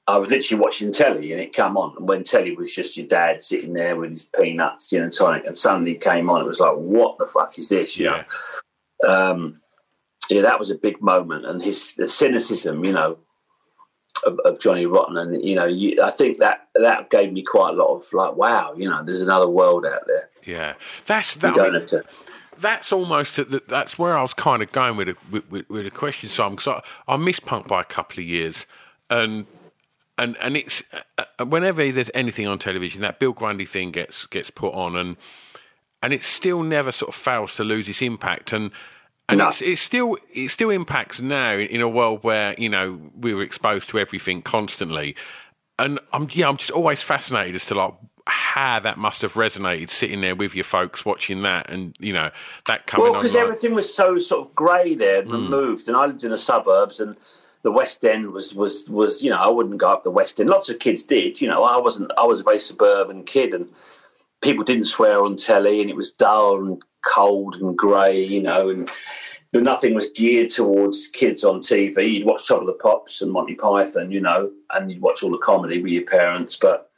[0.08, 3.08] I was literally watching telly and it come on, and when telly was just your
[3.08, 6.46] dad sitting there with his peanuts, gin and tonic, and suddenly it came on, it
[6.46, 7.96] was like, what the fuck is this?
[7.96, 8.24] You Yeah.
[9.02, 9.32] know?
[9.32, 9.60] Um,
[10.30, 13.18] yeah, that was a big moment, and his the cynicism, you know,
[14.24, 17.74] of, of Johnny Rotten, and you know, you, I think that that gave me quite
[17.74, 20.28] a lot of like, wow, you know, there's another world out there.
[20.44, 20.74] Yeah,
[21.06, 21.58] that's that.
[21.58, 22.04] I mean, to.
[22.58, 25.86] that's almost at that's where I was kind of going with a, with, with, with
[25.86, 28.66] a question, Simon, because I, I missed punk by a couple of years,
[29.10, 29.46] and
[30.18, 30.82] and and it's
[31.18, 34.96] uh, uh, whenever there's anything on television, that Bill Grundy thing gets gets put on,
[34.96, 35.16] and
[36.02, 38.70] and it still never sort of fails to lose its impact, and
[39.28, 39.48] and No.
[39.48, 43.42] it's, it's still it still impacts now in, a world where you know we were
[43.42, 45.16] exposed to everything constantly,
[45.78, 47.94] and I'm yeah I'm just always fascinated as to like
[48.28, 52.30] how that must have resonated sitting there with your folks watching that and you know
[52.66, 55.34] that coming Well, because like- everything was so sort of grey there and hmm.
[55.44, 57.16] removed, and I lived in the suburbs, and
[57.62, 60.48] the West End was was was you know I wouldn't go up the West End.
[60.48, 61.64] Lots of kids did, you know.
[61.64, 62.12] I wasn't.
[62.16, 63.68] I was a very suburban kid, and
[64.46, 68.70] people didn't swear on telly, and it was dull and cold and grey, you know,
[68.70, 68.88] and
[69.52, 72.12] nothing was geared towards kids on TV.
[72.12, 75.30] You'd watch Top of the Pops and Monty Python, you know, and you'd watch all
[75.30, 76.90] the comedy with your parents, but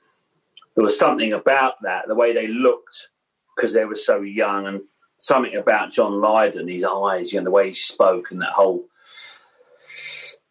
[0.74, 3.08] there was something about that, the way they looked,
[3.56, 4.82] because they were so young, and
[5.16, 8.84] something about John Lydon, his eyes, you know, the way he spoke, and that whole,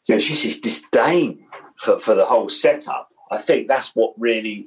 [0.08, 3.10] you know, just his disdain for, for the whole setup.
[3.30, 4.66] I think that's what really,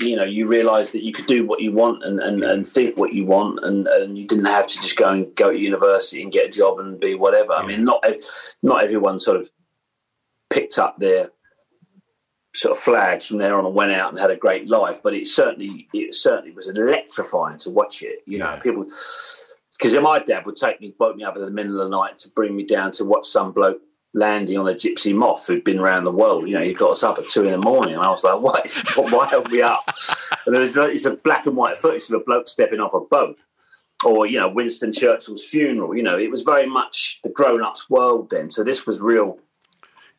[0.00, 2.98] you know, you realise that you could do what you want and, and, and think
[2.98, 6.22] what you want, and, and you didn't have to just go and go to university
[6.22, 7.52] and get a job and be whatever.
[7.52, 8.04] I mean, not
[8.62, 9.50] not everyone sort of
[10.48, 11.30] picked up their
[12.54, 15.00] sort of flags from there on and went out and had a great life.
[15.02, 18.20] But it certainly it certainly was electrifying to watch it.
[18.26, 18.86] You know, people
[19.78, 22.18] because my dad would take me, woke me up in the middle of the night
[22.20, 23.80] to bring me down to watch some bloke
[24.12, 26.48] landing on a gypsy moth who'd been around the world.
[26.48, 28.40] You know, he got us up at two in the morning, and I was like,
[28.40, 28.66] "What?
[28.66, 29.94] Is, why are we up?"
[30.46, 33.36] And there's it's a black and white footage of a bloke stepping off a boat.
[34.04, 35.94] Or you know Winston Churchill's funeral.
[35.94, 38.50] You know it was very much the grown-ups world then.
[38.50, 39.38] So this was real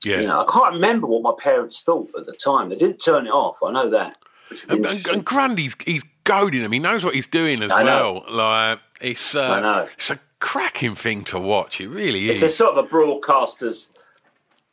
[0.06, 2.70] yeah you know, I can't remember what my parents thought at the time.
[2.70, 3.58] They didn't turn it off.
[3.64, 4.18] I know that.
[4.70, 6.72] And, and, and Grundy's he's goading him.
[6.72, 8.24] He knows what he's doing as well.
[8.30, 9.88] Like it's uh, I know.
[9.96, 11.80] it's a cracking thing to watch.
[11.80, 12.42] It really is.
[12.44, 13.90] it's a sort of a broadcaster's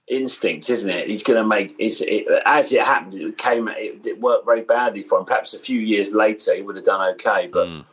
[0.08, 1.08] instinct, isn't it?
[1.10, 3.14] He's going to make it, as it happened.
[3.14, 3.68] It came.
[3.68, 5.26] It, it worked very badly for him.
[5.26, 7.46] Perhaps a few years later, he would have done okay.
[7.52, 7.84] But Mm.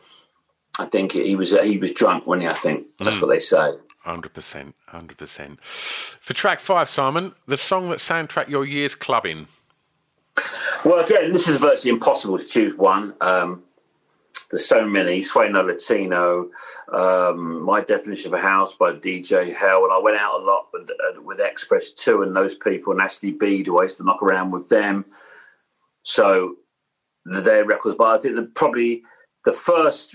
[0.78, 2.46] I think he was he was drunk when he.
[2.48, 3.22] I think that's Mm.
[3.22, 3.72] what they say.
[4.00, 5.58] Hundred percent, hundred percent.
[5.64, 9.48] For track five, Simon, the song that soundtrack your year's clubbing.
[10.84, 13.14] Well, again, this is virtually impossible to choose one.
[13.20, 13.62] Um,
[14.50, 15.20] there's so many.
[15.20, 16.50] Sueño Latino,
[16.92, 19.84] um, My Definition of a House by DJ Hell.
[19.84, 23.00] And I went out a lot with, uh, with X-Press 2 and those people, and
[23.00, 25.04] Ashley Beedle, who I used to knock around with them.
[26.02, 26.56] So
[27.24, 27.96] the, their records.
[27.98, 29.02] But I think that probably
[29.44, 30.14] the first,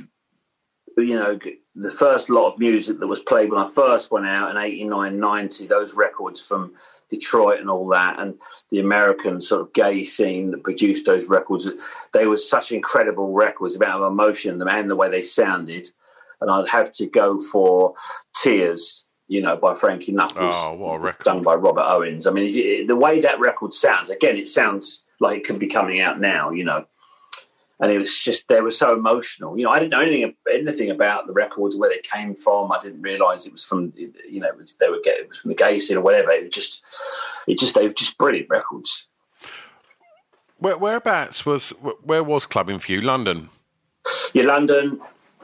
[0.98, 1.38] you know,
[1.76, 5.20] the first lot of music that was played when I first went out in 89,
[5.20, 6.74] 90, those records from
[7.12, 8.34] Detroit and all that, and
[8.72, 11.68] the American sort of gay scene that produced those records,
[12.14, 15.90] they were such incredible records about emotion in them and the way they sounded.
[16.40, 17.94] And I'd have to go for
[18.36, 21.24] Tears, you know, by Frankie Knuckles, Oh, what a record!
[21.26, 22.26] done by Robert Owens.
[22.26, 26.00] I mean, the way that record sounds, again, it sounds like it could be coming
[26.00, 26.86] out now, you know.
[27.82, 29.58] And it was just they were so emotional.
[29.58, 32.72] You know, I didn't know anything anything about the records, where they came from.
[32.72, 35.50] I didn't realise it was from you know was, they were getting it was from
[35.50, 36.32] the gay scene or whatever.
[36.32, 36.86] It was just
[37.48, 39.08] it just they were just brilliant records.
[40.60, 41.72] Where, whereabouts was
[42.04, 43.02] where was clubbing for you?
[43.02, 43.50] London.
[44.34, 45.02] Yeah, London.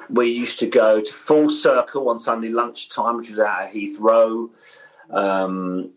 [0.10, 4.50] We used to go to Full Circle on Sunday lunchtime, which was out at Heathrow,
[5.10, 5.90] um,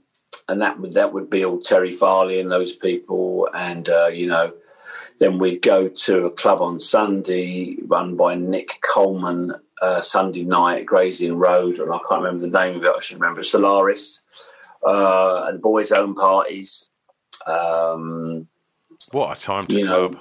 [0.49, 4.27] and that would that would be all Terry Farley and those people, and uh, you
[4.27, 4.55] know
[5.21, 9.53] then we'd go to a club on Sunday run by Nick Coleman,
[9.83, 12.93] uh, Sunday night, Gray's Inn Road, and I can't remember the name of it.
[12.97, 14.21] I should remember Solaris,
[14.85, 16.89] uh, and boys' own parties.
[17.47, 18.49] Um,
[19.13, 20.13] what a time to club!
[20.15, 20.21] Know,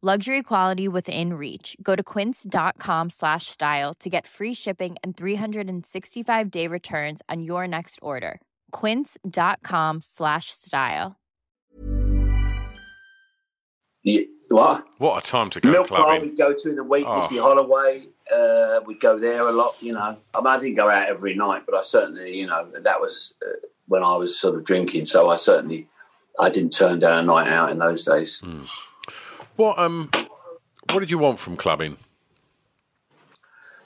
[0.00, 6.50] luxury quality within reach go to quince.com slash style to get free shipping and 365
[6.52, 11.16] day returns on your next order quince.com slash style
[14.04, 16.04] yeah, what what a time to go milk clubbing.
[16.04, 17.22] bar we go to in the week oh.
[17.22, 20.16] Nicky Holloway uh, we go there a lot, you know.
[20.34, 23.34] I, mean, I didn't go out every night, but I certainly, you know, that was
[23.42, 25.06] uh, when I was sort of drinking.
[25.06, 25.88] So I certainly,
[26.38, 28.40] I didn't turn down a night out in those days.
[28.44, 28.68] Mm.
[29.58, 30.08] What um,
[30.92, 31.96] what did you want from clubbing?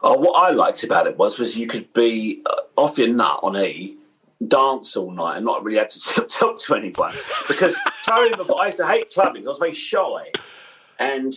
[0.02, 3.40] Oh, what I liked about it was was you could be uh, off your nut
[3.42, 3.96] on E,
[4.46, 7.14] dance all night, and not really have to talk to anyone.
[7.48, 7.74] Because
[8.06, 9.46] I used to hate clubbing.
[9.46, 10.30] I was very shy,
[10.98, 11.34] and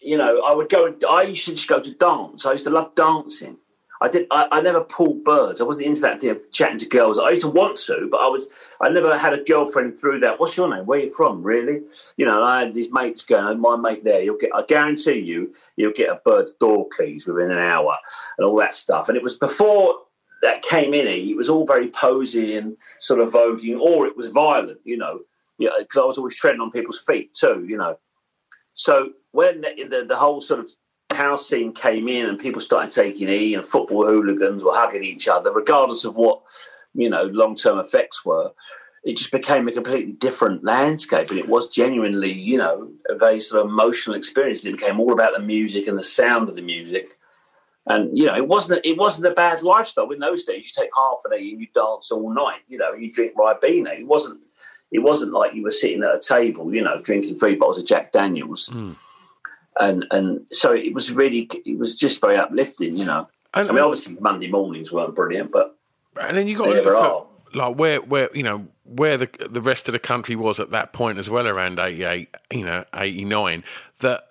[0.00, 0.92] you know, I would go.
[1.08, 2.46] I used to just go to dance.
[2.46, 3.58] I used to love dancing.
[4.00, 4.26] I did.
[4.30, 5.60] I, I, never pulled birds.
[5.60, 7.18] I wasn't into that thing of chatting to girls.
[7.18, 8.46] I used to want to, but I was.
[8.80, 10.38] I never had a girlfriend through that.
[10.38, 10.84] What's your name?
[10.86, 11.42] Where you from?
[11.42, 11.82] Really?
[12.16, 13.60] You know, I had these mates going.
[13.60, 14.22] My mate there.
[14.22, 14.54] You'll get.
[14.54, 17.96] I guarantee you, you'll get a bird's door keys within an hour,
[18.38, 19.08] and all that stuff.
[19.08, 19.96] And it was before
[20.42, 21.06] that came in.
[21.06, 24.80] It was all very posy and sort of voguing, or it was violent.
[24.84, 25.20] You know,
[25.58, 27.64] yeah, because I was always treading on people's feet too.
[27.66, 27.98] You know,
[28.76, 30.70] so when the, the, the, whole sort of
[31.14, 35.28] house scene came in and people started taking E and football hooligans were hugging each
[35.28, 36.42] other, regardless of what
[36.94, 38.52] you know long term effects were,
[39.04, 41.30] it just became a completely different landscape.
[41.30, 44.64] And it was genuinely, you know, a very sort of emotional experience.
[44.64, 47.16] It became all about the music and the sound of the music.
[47.86, 50.64] And you know, it wasn't it wasn't a bad lifestyle in those days.
[50.64, 52.62] You take half an E and you dance all night.
[52.66, 53.96] You know, you drink Ribena.
[53.96, 54.40] It wasn't
[54.90, 57.86] it wasn't like you were sitting at a table, you know, drinking three bottles of
[57.86, 58.68] Jack Daniels.
[58.72, 58.96] Mm.
[59.78, 63.28] And and so it was really, it was just very uplifting, you know.
[63.54, 65.76] And, I mean, obviously Monday mornings weren't brilliant, but
[66.20, 69.60] and then you got to look at, like where where you know where the the
[69.60, 72.84] rest of the country was at that point as well, around eighty eight, you know,
[72.94, 73.64] eighty nine.
[74.00, 74.30] That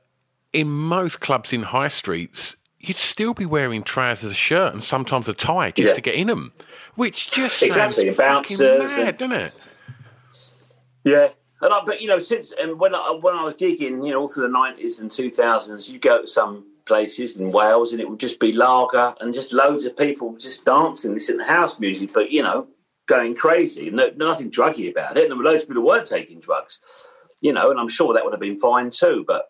[0.54, 5.28] in most clubs in high streets, you'd still be wearing trousers, a shirt, and sometimes
[5.28, 5.94] a tie just yeah.
[5.96, 6.54] to get in them,
[6.96, 9.54] which just exactly sounds fucking mad, and, doesn't it?
[11.04, 11.30] Yeah,
[11.66, 14.22] and I, but you know, since and when I when I was gigging, you know,
[14.22, 18.00] all through the nineties and two thousands, you go to some places in Wales, and
[18.00, 21.80] it would just be lager and just loads of people just dancing, listening to house
[21.80, 22.68] music, but you know,
[23.08, 25.24] going crazy, no, nothing druggy about it.
[25.24, 26.80] And there were loads of people who weren't taking drugs,
[27.42, 29.26] you know, and I'm sure that would have been fine too.
[29.28, 29.50] But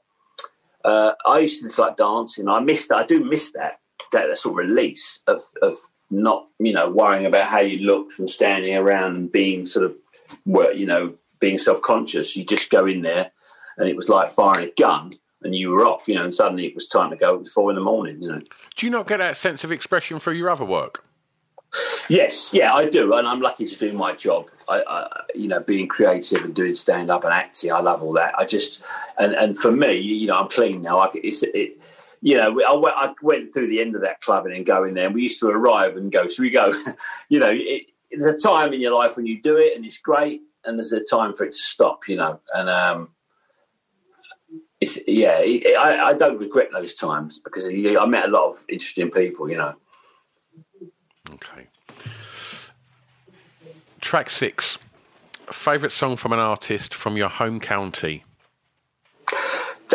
[0.85, 2.47] uh, I used to like dancing.
[2.47, 2.97] I missed that.
[2.97, 3.79] I do miss that
[4.11, 5.77] that sort of release of of
[6.09, 9.95] not you know worrying about how you look from standing around and being sort of
[10.77, 12.35] you know being self conscious.
[12.35, 13.31] You just go in there,
[13.77, 15.13] and it was like firing a gun.
[15.43, 17.35] and you were off, you know, and suddenly it was time to go.
[17.35, 18.41] It was four in the morning, you know.
[18.75, 21.05] Do you not get that sense of expression through your other work?
[22.07, 24.47] Yes, yeah, I do, and I'm lucky to do my job.
[24.69, 28.13] I, I you know, being creative and doing stand up and acting, I love all
[28.13, 28.33] that.
[28.37, 28.81] I just,
[29.17, 30.99] and and for me, you know, I'm clean now.
[30.99, 31.79] I, it's it,
[32.21, 34.83] you know, I went, I went through the end of that club and then go
[34.83, 35.07] in there.
[35.07, 36.73] And we used to arrive and go, "Should we go?"
[37.29, 39.97] you know, it, there's a time in your life when you do it and it's
[39.97, 42.07] great, and there's a time for it to stop.
[42.07, 43.09] You know, and um,
[44.81, 48.63] it's yeah, it, I, I don't regret those times because I met a lot of
[48.69, 49.49] interesting people.
[49.49, 49.73] You know.
[51.33, 51.67] Okay.
[54.01, 54.77] Track six.
[55.51, 58.23] Favourite song from an artist from your home county?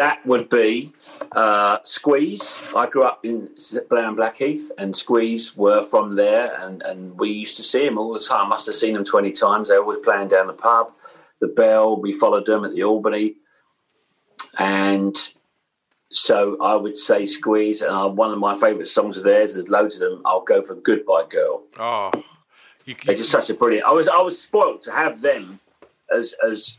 [0.00, 0.94] That would be
[1.32, 2.58] uh, Squeeze.
[2.74, 3.50] I grew up in
[3.90, 7.98] Blair and Blackheath, and Squeeze were from there, and, and we used to see them
[7.98, 8.46] all the time.
[8.46, 9.68] I must have seen them 20 times.
[9.68, 10.92] They were always playing down the pub,
[11.40, 12.00] the Bell.
[12.00, 13.34] We followed them at the Albany.
[14.58, 15.14] And
[16.10, 19.68] so I would say Squeeze, and I, one of my favourite songs of theirs, there's
[19.68, 21.64] loads of them, I'll Go for Goodbye Girl.
[21.78, 22.10] Oh,
[22.86, 23.84] you, you, They're just such a brilliant.
[23.84, 25.60] I was I was spoilt to have them
[26.10, 26.78] as as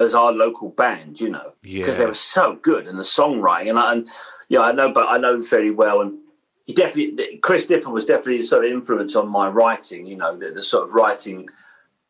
[0.00, 1.98] as our local band, you know, because Yeah.
[1.98, 4.08] they were so good and the songwriting and I, and
[4.48, 6.18] yeah, I know, but I know them fairly well and.
[6.64, 10.04] He definitely, Chris Difford was definitely sort of influence on my writing.
[10.04, 11.48] You know, the, the sort of writing,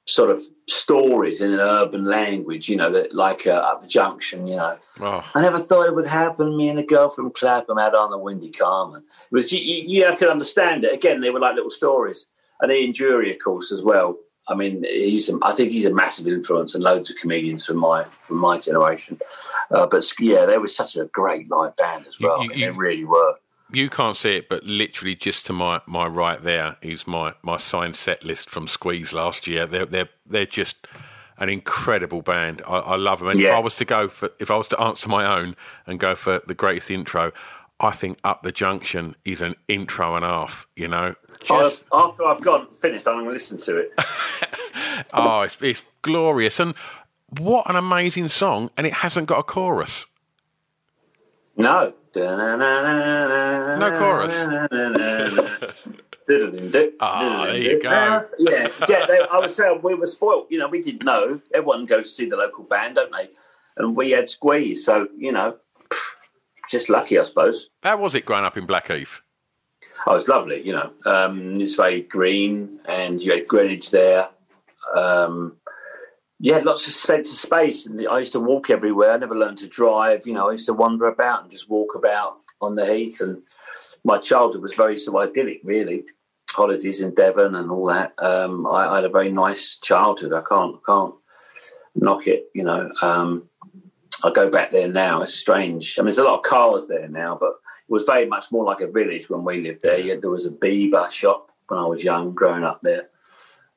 [0.06, 2.68] sort of stories in an urban language.
[2.68, 4.48] You know, that like uh, up the junction.
[4.48, 6.56] You know, oh, I never thought it would happen.
[6.56, 9.04] Me and the girl from Clapham out on the windy common.
[9.30, 10.92] It was you, you, you could understand it.
[10.92, 12.26] Again, they were like little stories.
[12.60, 14.16] And Ian Dury, of course, as well.
[14.48, 17.76] I mean, he's a, I think he's a massive influence and loads of comedians from
[17.76, 19.20] my from my generation.
[19.70, 22.38] Uh, but yeah, they were such a great live band as well.
[22.38, 23.34] You- I mean, you- they really were.
[23.72, 27.58] you can't see it, but literally just to my, my right there is my, my
[27.58, 29.66] signed set list from Squeeze last year.
[29.66, 30.76] They're they're they're just
[31.36, 32.62] an incredible band.
[32.66, 33.28] I, I love them.
[33.28, 35.54] And if I was to go for if I was to answer my own
[35.86, 37.32] and go for the greatest intro,
[37.78, 40.66] I think Up the Junction is an intro and a half.
[40.74, 41.14] You know,
[41.44, 43.92] just after I've gone finished, I'm going to listen to it.
[45.12, 46.60] oh, it's, it's glorious.
[46.60, 46.74] And
[47.38, 48.70] what an amazing song!
[48.76, 50.06] And it hasn't got a chorus.
[51.56, 51.92] No.
[52.14, 54.34] No chorus.
[57.00, 57.88] Ah, there you go.
[58.38, 59.06] Yeah, yeah.
[59.06, 60.46] They, I was saying we were spoilt.
[60.50, 61.40] You know, we didn't know.
[61.54, 63.30] Everyone goes to see the local band, don't they?
[63.78, 65.56] And we had Squeeze, so you know,
[66.68, 67.70] just lucky, I suppose.
[67.82, 69.22] How was it growing up in Blackheath?
[70.06, 70.64] Oh, it's lovely.
[70.64, 74.28] You know, um, it's very green, and you had Greenwich there.
[74.94, 75.56] Um,
[76.40, 79.12] yeah, lots of Spencer space, and I used to walk everywhere.
[79.12, 80.26] I never learned to drive.
[80.26, 83.20] You know, I used to wander about and just walk about on the heath.
[83.20, 83.42] And
[84.04, 86.04] my childhood was very so idyllic, really.
[86.50, 88.14] Holidays in Devon and all that.
[88.18, 90.32] Um, I, I had a very nice childhood.
[90.32, 91.14] I can't can't
[91.94, 92.48] knock it.
[92.54, 93.48] You know, um,
[94.24, 95.22] I go back there now.
[95.22, 95.98] It's strange.
[95.98, 97.54] I mean, there's a lot of cars there now, but
[97.88, 99.98] was very much more like a village when we lived there.
[99.98, 103.08] Yeah, there was a Bieber shop when I was young, growing up there.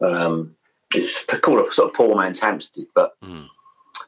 [0.02, 0.56] Um,
[0.94, 3.16] it's called a sort of poor man's Hampstead, but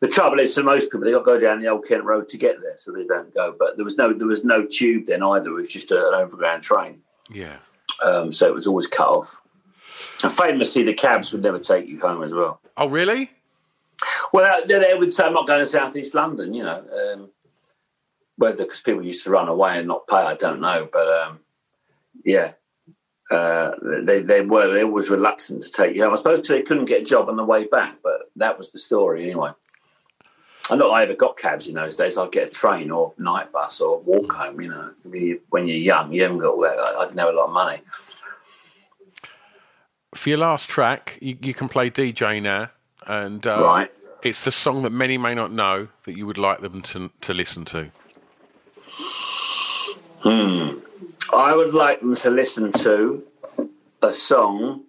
[0.01, 2.27] the trouble is, for most people, they got to go down the old Kent Road
[2.29, 3.55] to get there, so they don't go.
[3.57, 5.49] But there was no there was no tube then either.
[5.49, 7.01] It was just a, an overground train,
[7.31, 7.57] Yeah.
[8.03, 9.39] um, so it was always cut off.
[10.23, 12.59] And famously, the cabs would never take you home as well.
[12.75, 13.29] Oh, really?
[14.33, 16.83] Well, they, they would say, "I'm not going to South East London," you know.
[17.13, 17.29] Um,
[18.37, 20.87] whether because people used to run away and not pay, I don't know.
[20.91, 21.39] But um,
[22.25, 22.53] yeah,
[23.31, 23.71] uh,
[24.03, 26.13] they they were they was reluctant to take you home.
[26.13, 28.79] I suppose they couldn't get a job on the way back, but that was the
[28.79, 29.51] story anyway.
[30.69, 32.17] And not I ever got cabs in those days.
[32.17, 34.61] I'd get a train or night bus or walk home.
[34.61, 36.79] You know, when you- when you're young, you haven't got all that.
[36.79, 37.81] I, I didn't have a lot of money.
[40.15, 42.69] For your last track, you, you can play DJ now,
[43.07, 43.91] and uh, Right.
[44.21, 47.33] it's the song that many may not know that you would like them to to
[47.33, 47.91] listen to.
[50.23, 50.79] Hmm.
[51.33, 53.23] I would like them to listen to
[54.01, 54.85] a song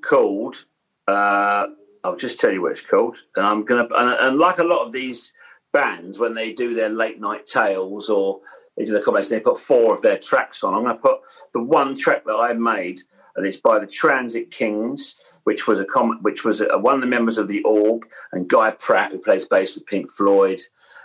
[0.00, 0.64] called.
[1.08, 1.66] Uh,
[2.04, 3.88] I'll just tell you what it's called, and I'm gonna.
[3.96, 5.32] And, and like a lot of these
[5.72, 8.40] bands, when they do their late night tales or
[8.76, 10.74] they do their comments, they put four of their tracks on.
[10.74, 11.18] I'm to put
[11.52, 13.00] the one track that I made,
[13.34, 17.00] and it's by the Transit Kings, which was a com- which was a, one of
[17.00, 20.60] the members of the Orb, and Guy Pratt, who plays bass with Pink Floyd,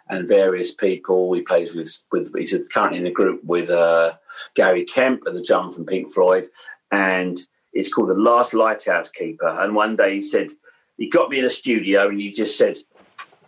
[0.09, 1.33] and various people.
[1.33, 4.13] He plays with with he's currently in a group with uh,
[4.55, 6.49] Gary Kemp and the drummer from Pink Floyd,
[6.91, 7.37] and
[7.73, 9.47] it's called The Last Lighthouse Keeper.
[9.47, 10.51] And one day he said
[10.97, 12.77] he got me in a studio and he just said.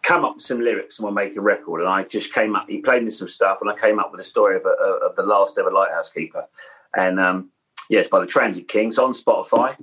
[0.03, 1.81] Come up with some lyrics and we'll make a record.
[1.81, 2.69] And I just came up.
[2.69, 4.69] He played me some stuff, and I came up with a story of, a,
[5.05, 6.47] of the last ever lighthouse keeper.
[6.95, 7.51] And um,
[7.89, 9.75] yes, by the Transit Kings on Spotify.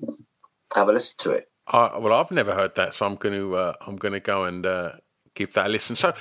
[0.75, 1.49] Have a listen to it.
[1.67, 4.45] I, well, I've never heard that, so I'm going to uh, I'm going to go
[4.45, 4.93] and uh,
[5.35, 5.97] give that a listen.
[5.97, 6.13] So,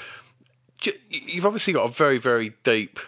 [1.10, 3.00] you've obviously got a very, very deep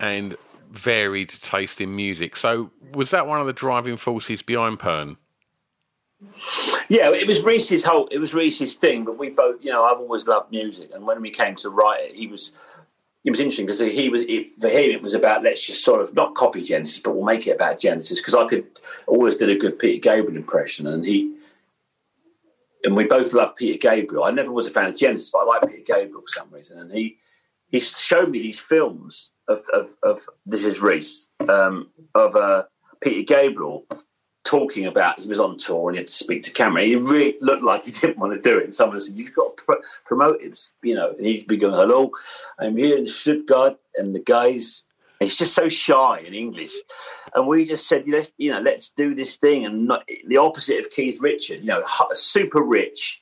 [0.00, 0.36] and
[0.70, 2.36] varied taste in music.
[2.36, 5.16] So, was that one of the driving forces behind Pern?
[6.88, 8.08] Yeah, it was Rhys's whole.
[8.08, 9.04] It was Rhys's thing.
[9.04, 12.10] But we both, you know, I've always loved music, and when we came to write
[12.10, 12.52] it, he was.
[13.24, 14.90] It was interesting because he was it, for him.
[14.90, 17.78] It was about let's just sort of not copy Genesis, but we'll make it about
[17.78, 18.64] Genesis because I could
[19.06, 21.34] always did a good Peter Gabriel impression, and he
[22.84, 24.24] and we both love Peter Gabriel.
[24.24, 26.78] I never was a fan of Genesis, but I like Peter Gabriel for some reason.
[26.78, 27.18] And he
[27.68, 32.64] he showed me these films of of, of this is Rhys um, of uh,
[33.00, 33.86] Peter Gabriel
[34.44, 36.82] talking about he was on tour and he had to speak to camera.
[36.82, 38.64] He really looked like he didn't want to do it.
[38.64, 41.10] And someone said, "You've got to pr- promote it," you know.
[41.10, 42.12] And he'd be going, "Hello,
[42.58, 44.84] I'm here in Stuttgart," and the guys.
[45.20, 46.72] He's just so shy in English,
[47.34, 50.78] and we just said, "Let's, you know, let's do this thing." And not, the opposite
[50.78, 53.20] of Keith Richard, you know, super rich,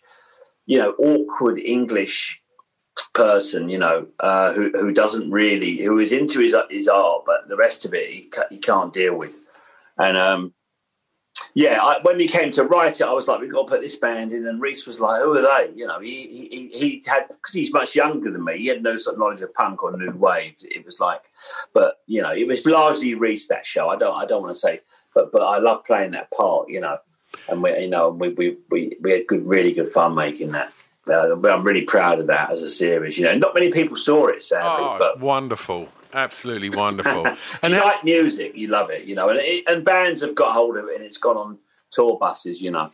[0.66, 2.42] you know, awkward English
[3.14, 7.49] person, you know, uh, who who doesn't really, who is into his his art, but
[7.49, 9.38] the rest of it he, he can't deal with.
[9.99, 10.53] And um,
[11.57, 13.80] yeah, I, when we came to write it, I was like, we've got to put
[13.80, 14.46] this band in.
[14.46, 15.72] And Rhys was like, who are they?
[15.74, 18.98] You know, he he, he had, because he's much younger than me, he had no
[18.98, 20.52] sort of knowledge of punk or new wave.
[20.61, 21.22] It was like,
[21.72, 23.88] but, you know, it was largely Rhys that show.
[23.88, 24.82] I don't I don't want to say,
[25.14, 26.98] but but I love playing that part, you know.
[27.48, 30.72] And we, you know, we, we, we, we had good, really good fun making that.
[31.09, 33.16] Uh, I'm really proud of that as a series.
[33.16, 34.84] You know, not many people saw it, sadly.
[34.84, 37.27] Oh, but wonderful absolutely wonderful.
[37.62, 40.53] and you like music, you love it, you know, and it, and bands have got
[40.53, 41.59] hold of it, and it's gone on
[41.93, 42.91] tour buses, you know.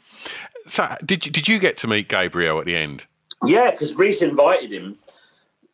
[0.68, 3.04] So, did you, did you get to meet Gabriel at the end?
[3.44, 4.98] Yeah, because Rhys invited him.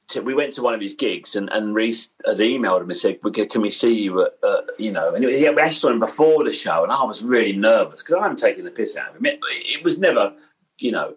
[0.09, 2.97] To, we went to one of his gigs, and, and Rhys had emailed him and
[2.97, 6.45] said, "Can we see you?" At, uh, you know, and he actually saw him before
[6.45, 9.27] the show, and I was really nervous because I'm taking the piss out of him.
[9.27, 10.33] It, it was never,
[10.79, 11.15] you know,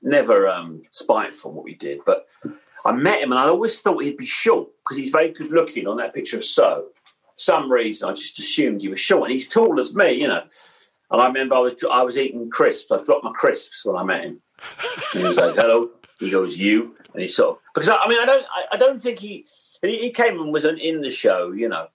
[0.00, 2.26] never um, spiteful what we did, but
[2.86, 5.86] I met him and I always thought he'd be short because he's very good looking
[5.86, 6.86] on that picture of So.
[7.38, 10.42] Some reason I just assumed he was short, and he's tall as me, you know.
[11.10, 12.90] And I remember I was I was eating crisps.
[12.90, 14.40] I dropped my crisps when I met him,
[15.12, 18.08] and he was like, "Hello." He goes, "You," and he sort of because I, I
[18.08, 19.44] mean I don't I, I, don't think he
[19.82, 21.88] he came and was in the show, you know.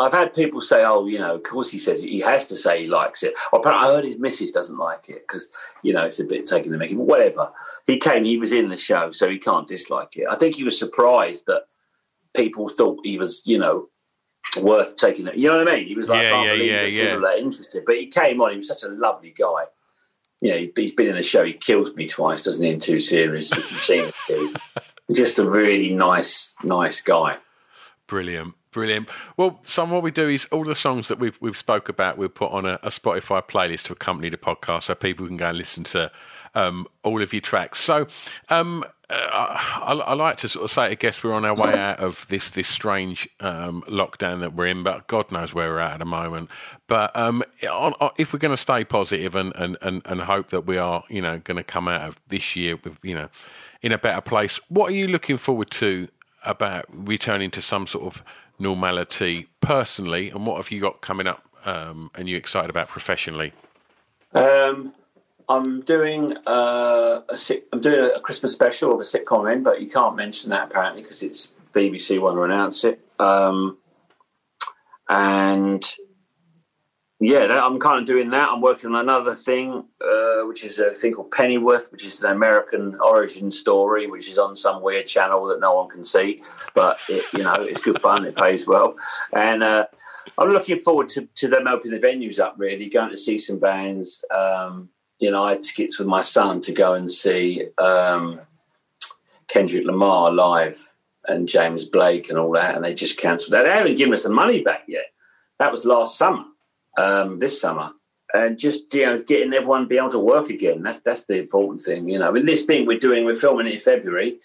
[0.00, 2.82] I've had people say, "Oh, you know," of course he says he has to say
[2.82, 3.34] he likes it.
[3.52, 5.46] Or I heard his missus doesn't like it because
[5.82, 6.78] you know it's a bit taking the.
[6.78, 7.50] But whatever
[7.86, 10.26] he came, he was in the show, so he can't dislike it.
[10.30, 11.66] I think he was surprised that
[12.34, 13.88] people thought he was, you know,
[14.60, 15.36] worth taking it.
[15.36, 15.86] You know what I mean?
[15.86, 17.12] He was like, yeah, I can't yeah, believe yeah, that yeah.
[17.12, 17.82] people are interested.
[17.86, 19.64] But he came on, he was such a lovely guy.
[20.40, 23.00] You know, he's been in the show, he kills me twice, doesn't he, in two
[23.00, 24.60] series, if you've seen it.
[25.12, 27.38] Just a really nice, nice guy.
[28.06, 28.54] Brilliant.
[28.70, 29.08] Brilliant.
[29.36, 32.28] Well, some what we do is all the songs that we've we've spoke about, we'll
[32.28, 35.58] put on a, a Spotify playlist to accompany the podcast, so people can go and
[35.58, 36.10] listen to
[36.54, 37.80] um, all of your tracks.
[37.80, 38.06] So
[38.48, 41.72] um, uh, I, I, like to sort of say, I guess we're on our way
[41.72, 45.78] out of this this strange um, lockdown that we're in, but God knows where we're
[45.78, 46.50] at at the moment.
[46.88, 50.50] But um, on, on, if we're going to stay positive and, and, and, and hope
[50.50, 53.28] that we are, you know, going to come out of this year with, you know,
[53.80, 56.08] in a better place, what are you looking forward to
[56.44, 58.22] about returning to some sort of
[58.58, 63.52] normality personally, and what have you got coming up um, and you excited about professionally?
[64.34, 64.94] Um,
[65.48, 67.38] I'm doing uh, a
[67.72, 71.02] I'm doing a Christmas special of a sitcom in, but you can't mention that apparently
[71.02, 73.00] because it's BBC want to announce it.
[73.18, 73.78] Um,
[75.08, 75.82] and
[77.20, 78.48] yeah, I'm kind of doing that.
[78.48, 82.30] I'm working on another thing, uh, which is a thing called Pennyworth, which is an
[82.30, 86.42] American origin story, which is on some weird channel that no one can see,
[86.74, 88.24] but it, you know it's good fun.
[88.24, 88.96] It pays well,
[89.32, 89.86] and uh,
[90.36, 92.54] I'm looking forward to, to them opening the venues up.
[92.58, 94.22] Really, going to see some bands.
[94.30, 98.40] Um, you know, I had tickets with my son to go and see um,
[99.48, 100.78] Kendrick Lamar live
[101.26, 103.64] and James Blake and all that, and they just cancelled that.
[103.64, 105.06] They haven't given us the money back yet.
[105.58, 106.44] That was last summer,
[106.96, 107.90] um, this summer,
[108.32, 110.82] and just you know, getting everyone to be able to work again.
[110.82, 112.34] That's that's the important thing, you know.
[112.34, 114.38] And this thing we're doing, we're filming it in February,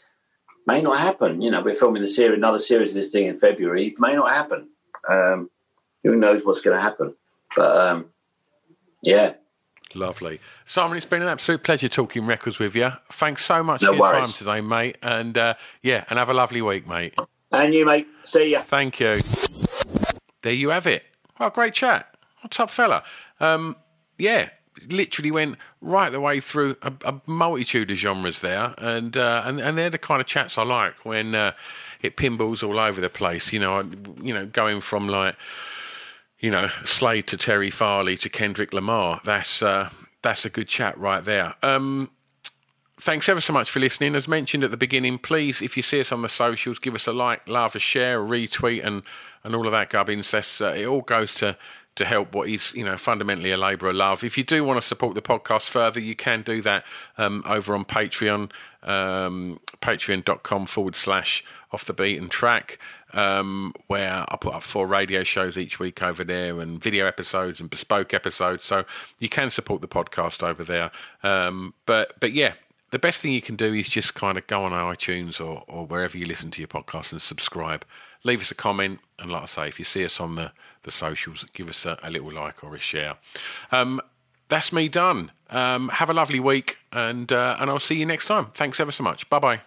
[0.66, 1.42] may not happen.
[1.42, 4.16] You know, we're filming the series, another series of this thing in February, it may
[4.16, 4.70] not happen.
[5.08, 5.50] Um,
[6.04, 7.16] who knows what's going to happen?
[7.56, 8.06] But um,
[9.04, 9.34] yeah,
[9.96, 10.40] Lovely.
[10.66, 12.92] Simon, it's been an absolute pleasure talking records with you.
[13.12, 14.26] Thanks so much no for your worries.
[14.26, 14.98] time today, mate.
[15.02, 17.18] And uh, yeah, and have a lovely week, mate.
[17.52, 18.08] And you, mate.
[18.24, 18.62] See ya.
[18.62, 19.16] Thank you.
[20.42, 21.04] There you have it.
[21.40, 22.08] Oh, great chat.
[22.44, 23.04] Oh, top fella.
[23.40, 23.76] Um,
[24.18, 24.50] yeah,
[24.90, 29.60] literally went right the way through a, a multitude of genres there, and uh, and
[29.60, 31.54] and they're the kind of chats I like when uh,
[32.02, 33.54] it pinballs all over the place.
[33.54, 33.84] You know, I,
[34.22, 35.36] you know, going from like
[36.44, 39.22] you know, Slade to Terry Farley to Kendrick Lamar.
[39.24, 39.90] That's uh,
[40.22, 41.56] that's a good chat right there.
[41.64, 42.12] Um,
[43.00, 44.14] thanks ever so much for listening.
[44.14, 47.08] As mentioned at the beginning, please, if you see us on the socials, give us
[47.08, 49.04] a like, love, a share, a retweet, and
[49.46, 50.32] and all of that gubbins.
[50.32, 51.58] That's, uh, it all goes to
[51.96, 54.24] to help what is you know fundamentally a labour of love.
[54.24, 56.84] If you do want to support the podcast further, you can do that
[57.18, 58.52] um, over on Patreon,
[58.84, 62.78] um, patreon.com forward slash off the beaten track,
[63.14, 67.60] um, where I put up four radio shows each week over there and video episodes
[67.60, 68.66] and bespoke episodes.
[68.66, 68.86] So
[69.20, 70.92] you can support the podcast over there.
[71.24, 72.54] Um, but but yeah,
[72.94, 75.86] the best thing you can do is just kind of go on iTunes or, or
[75.88, 77.86] wherever you listen to your podcast and subscribe.
[78.24, 79.00] Leave us a comment.
[79.20, 80.52] And like I say, if you see us on the,
[80.84, 83.16] the socials, give us a, a little like or a share.
[83.72, 84.02] Um,
[84.50, 85.32] that's me done.
[85.50, 88.48] Um, have a lovely week, and uh, and I'll see you next time.
[88.54, 89.30] Thanks ever so much.
[89.30, 89.62] Bye bye.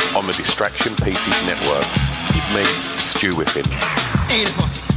[0.15, 1.85] on the Distraction Pieces Network
[2.33, 2.65] with me,
[2.97, 4.90] Stu Whiffin.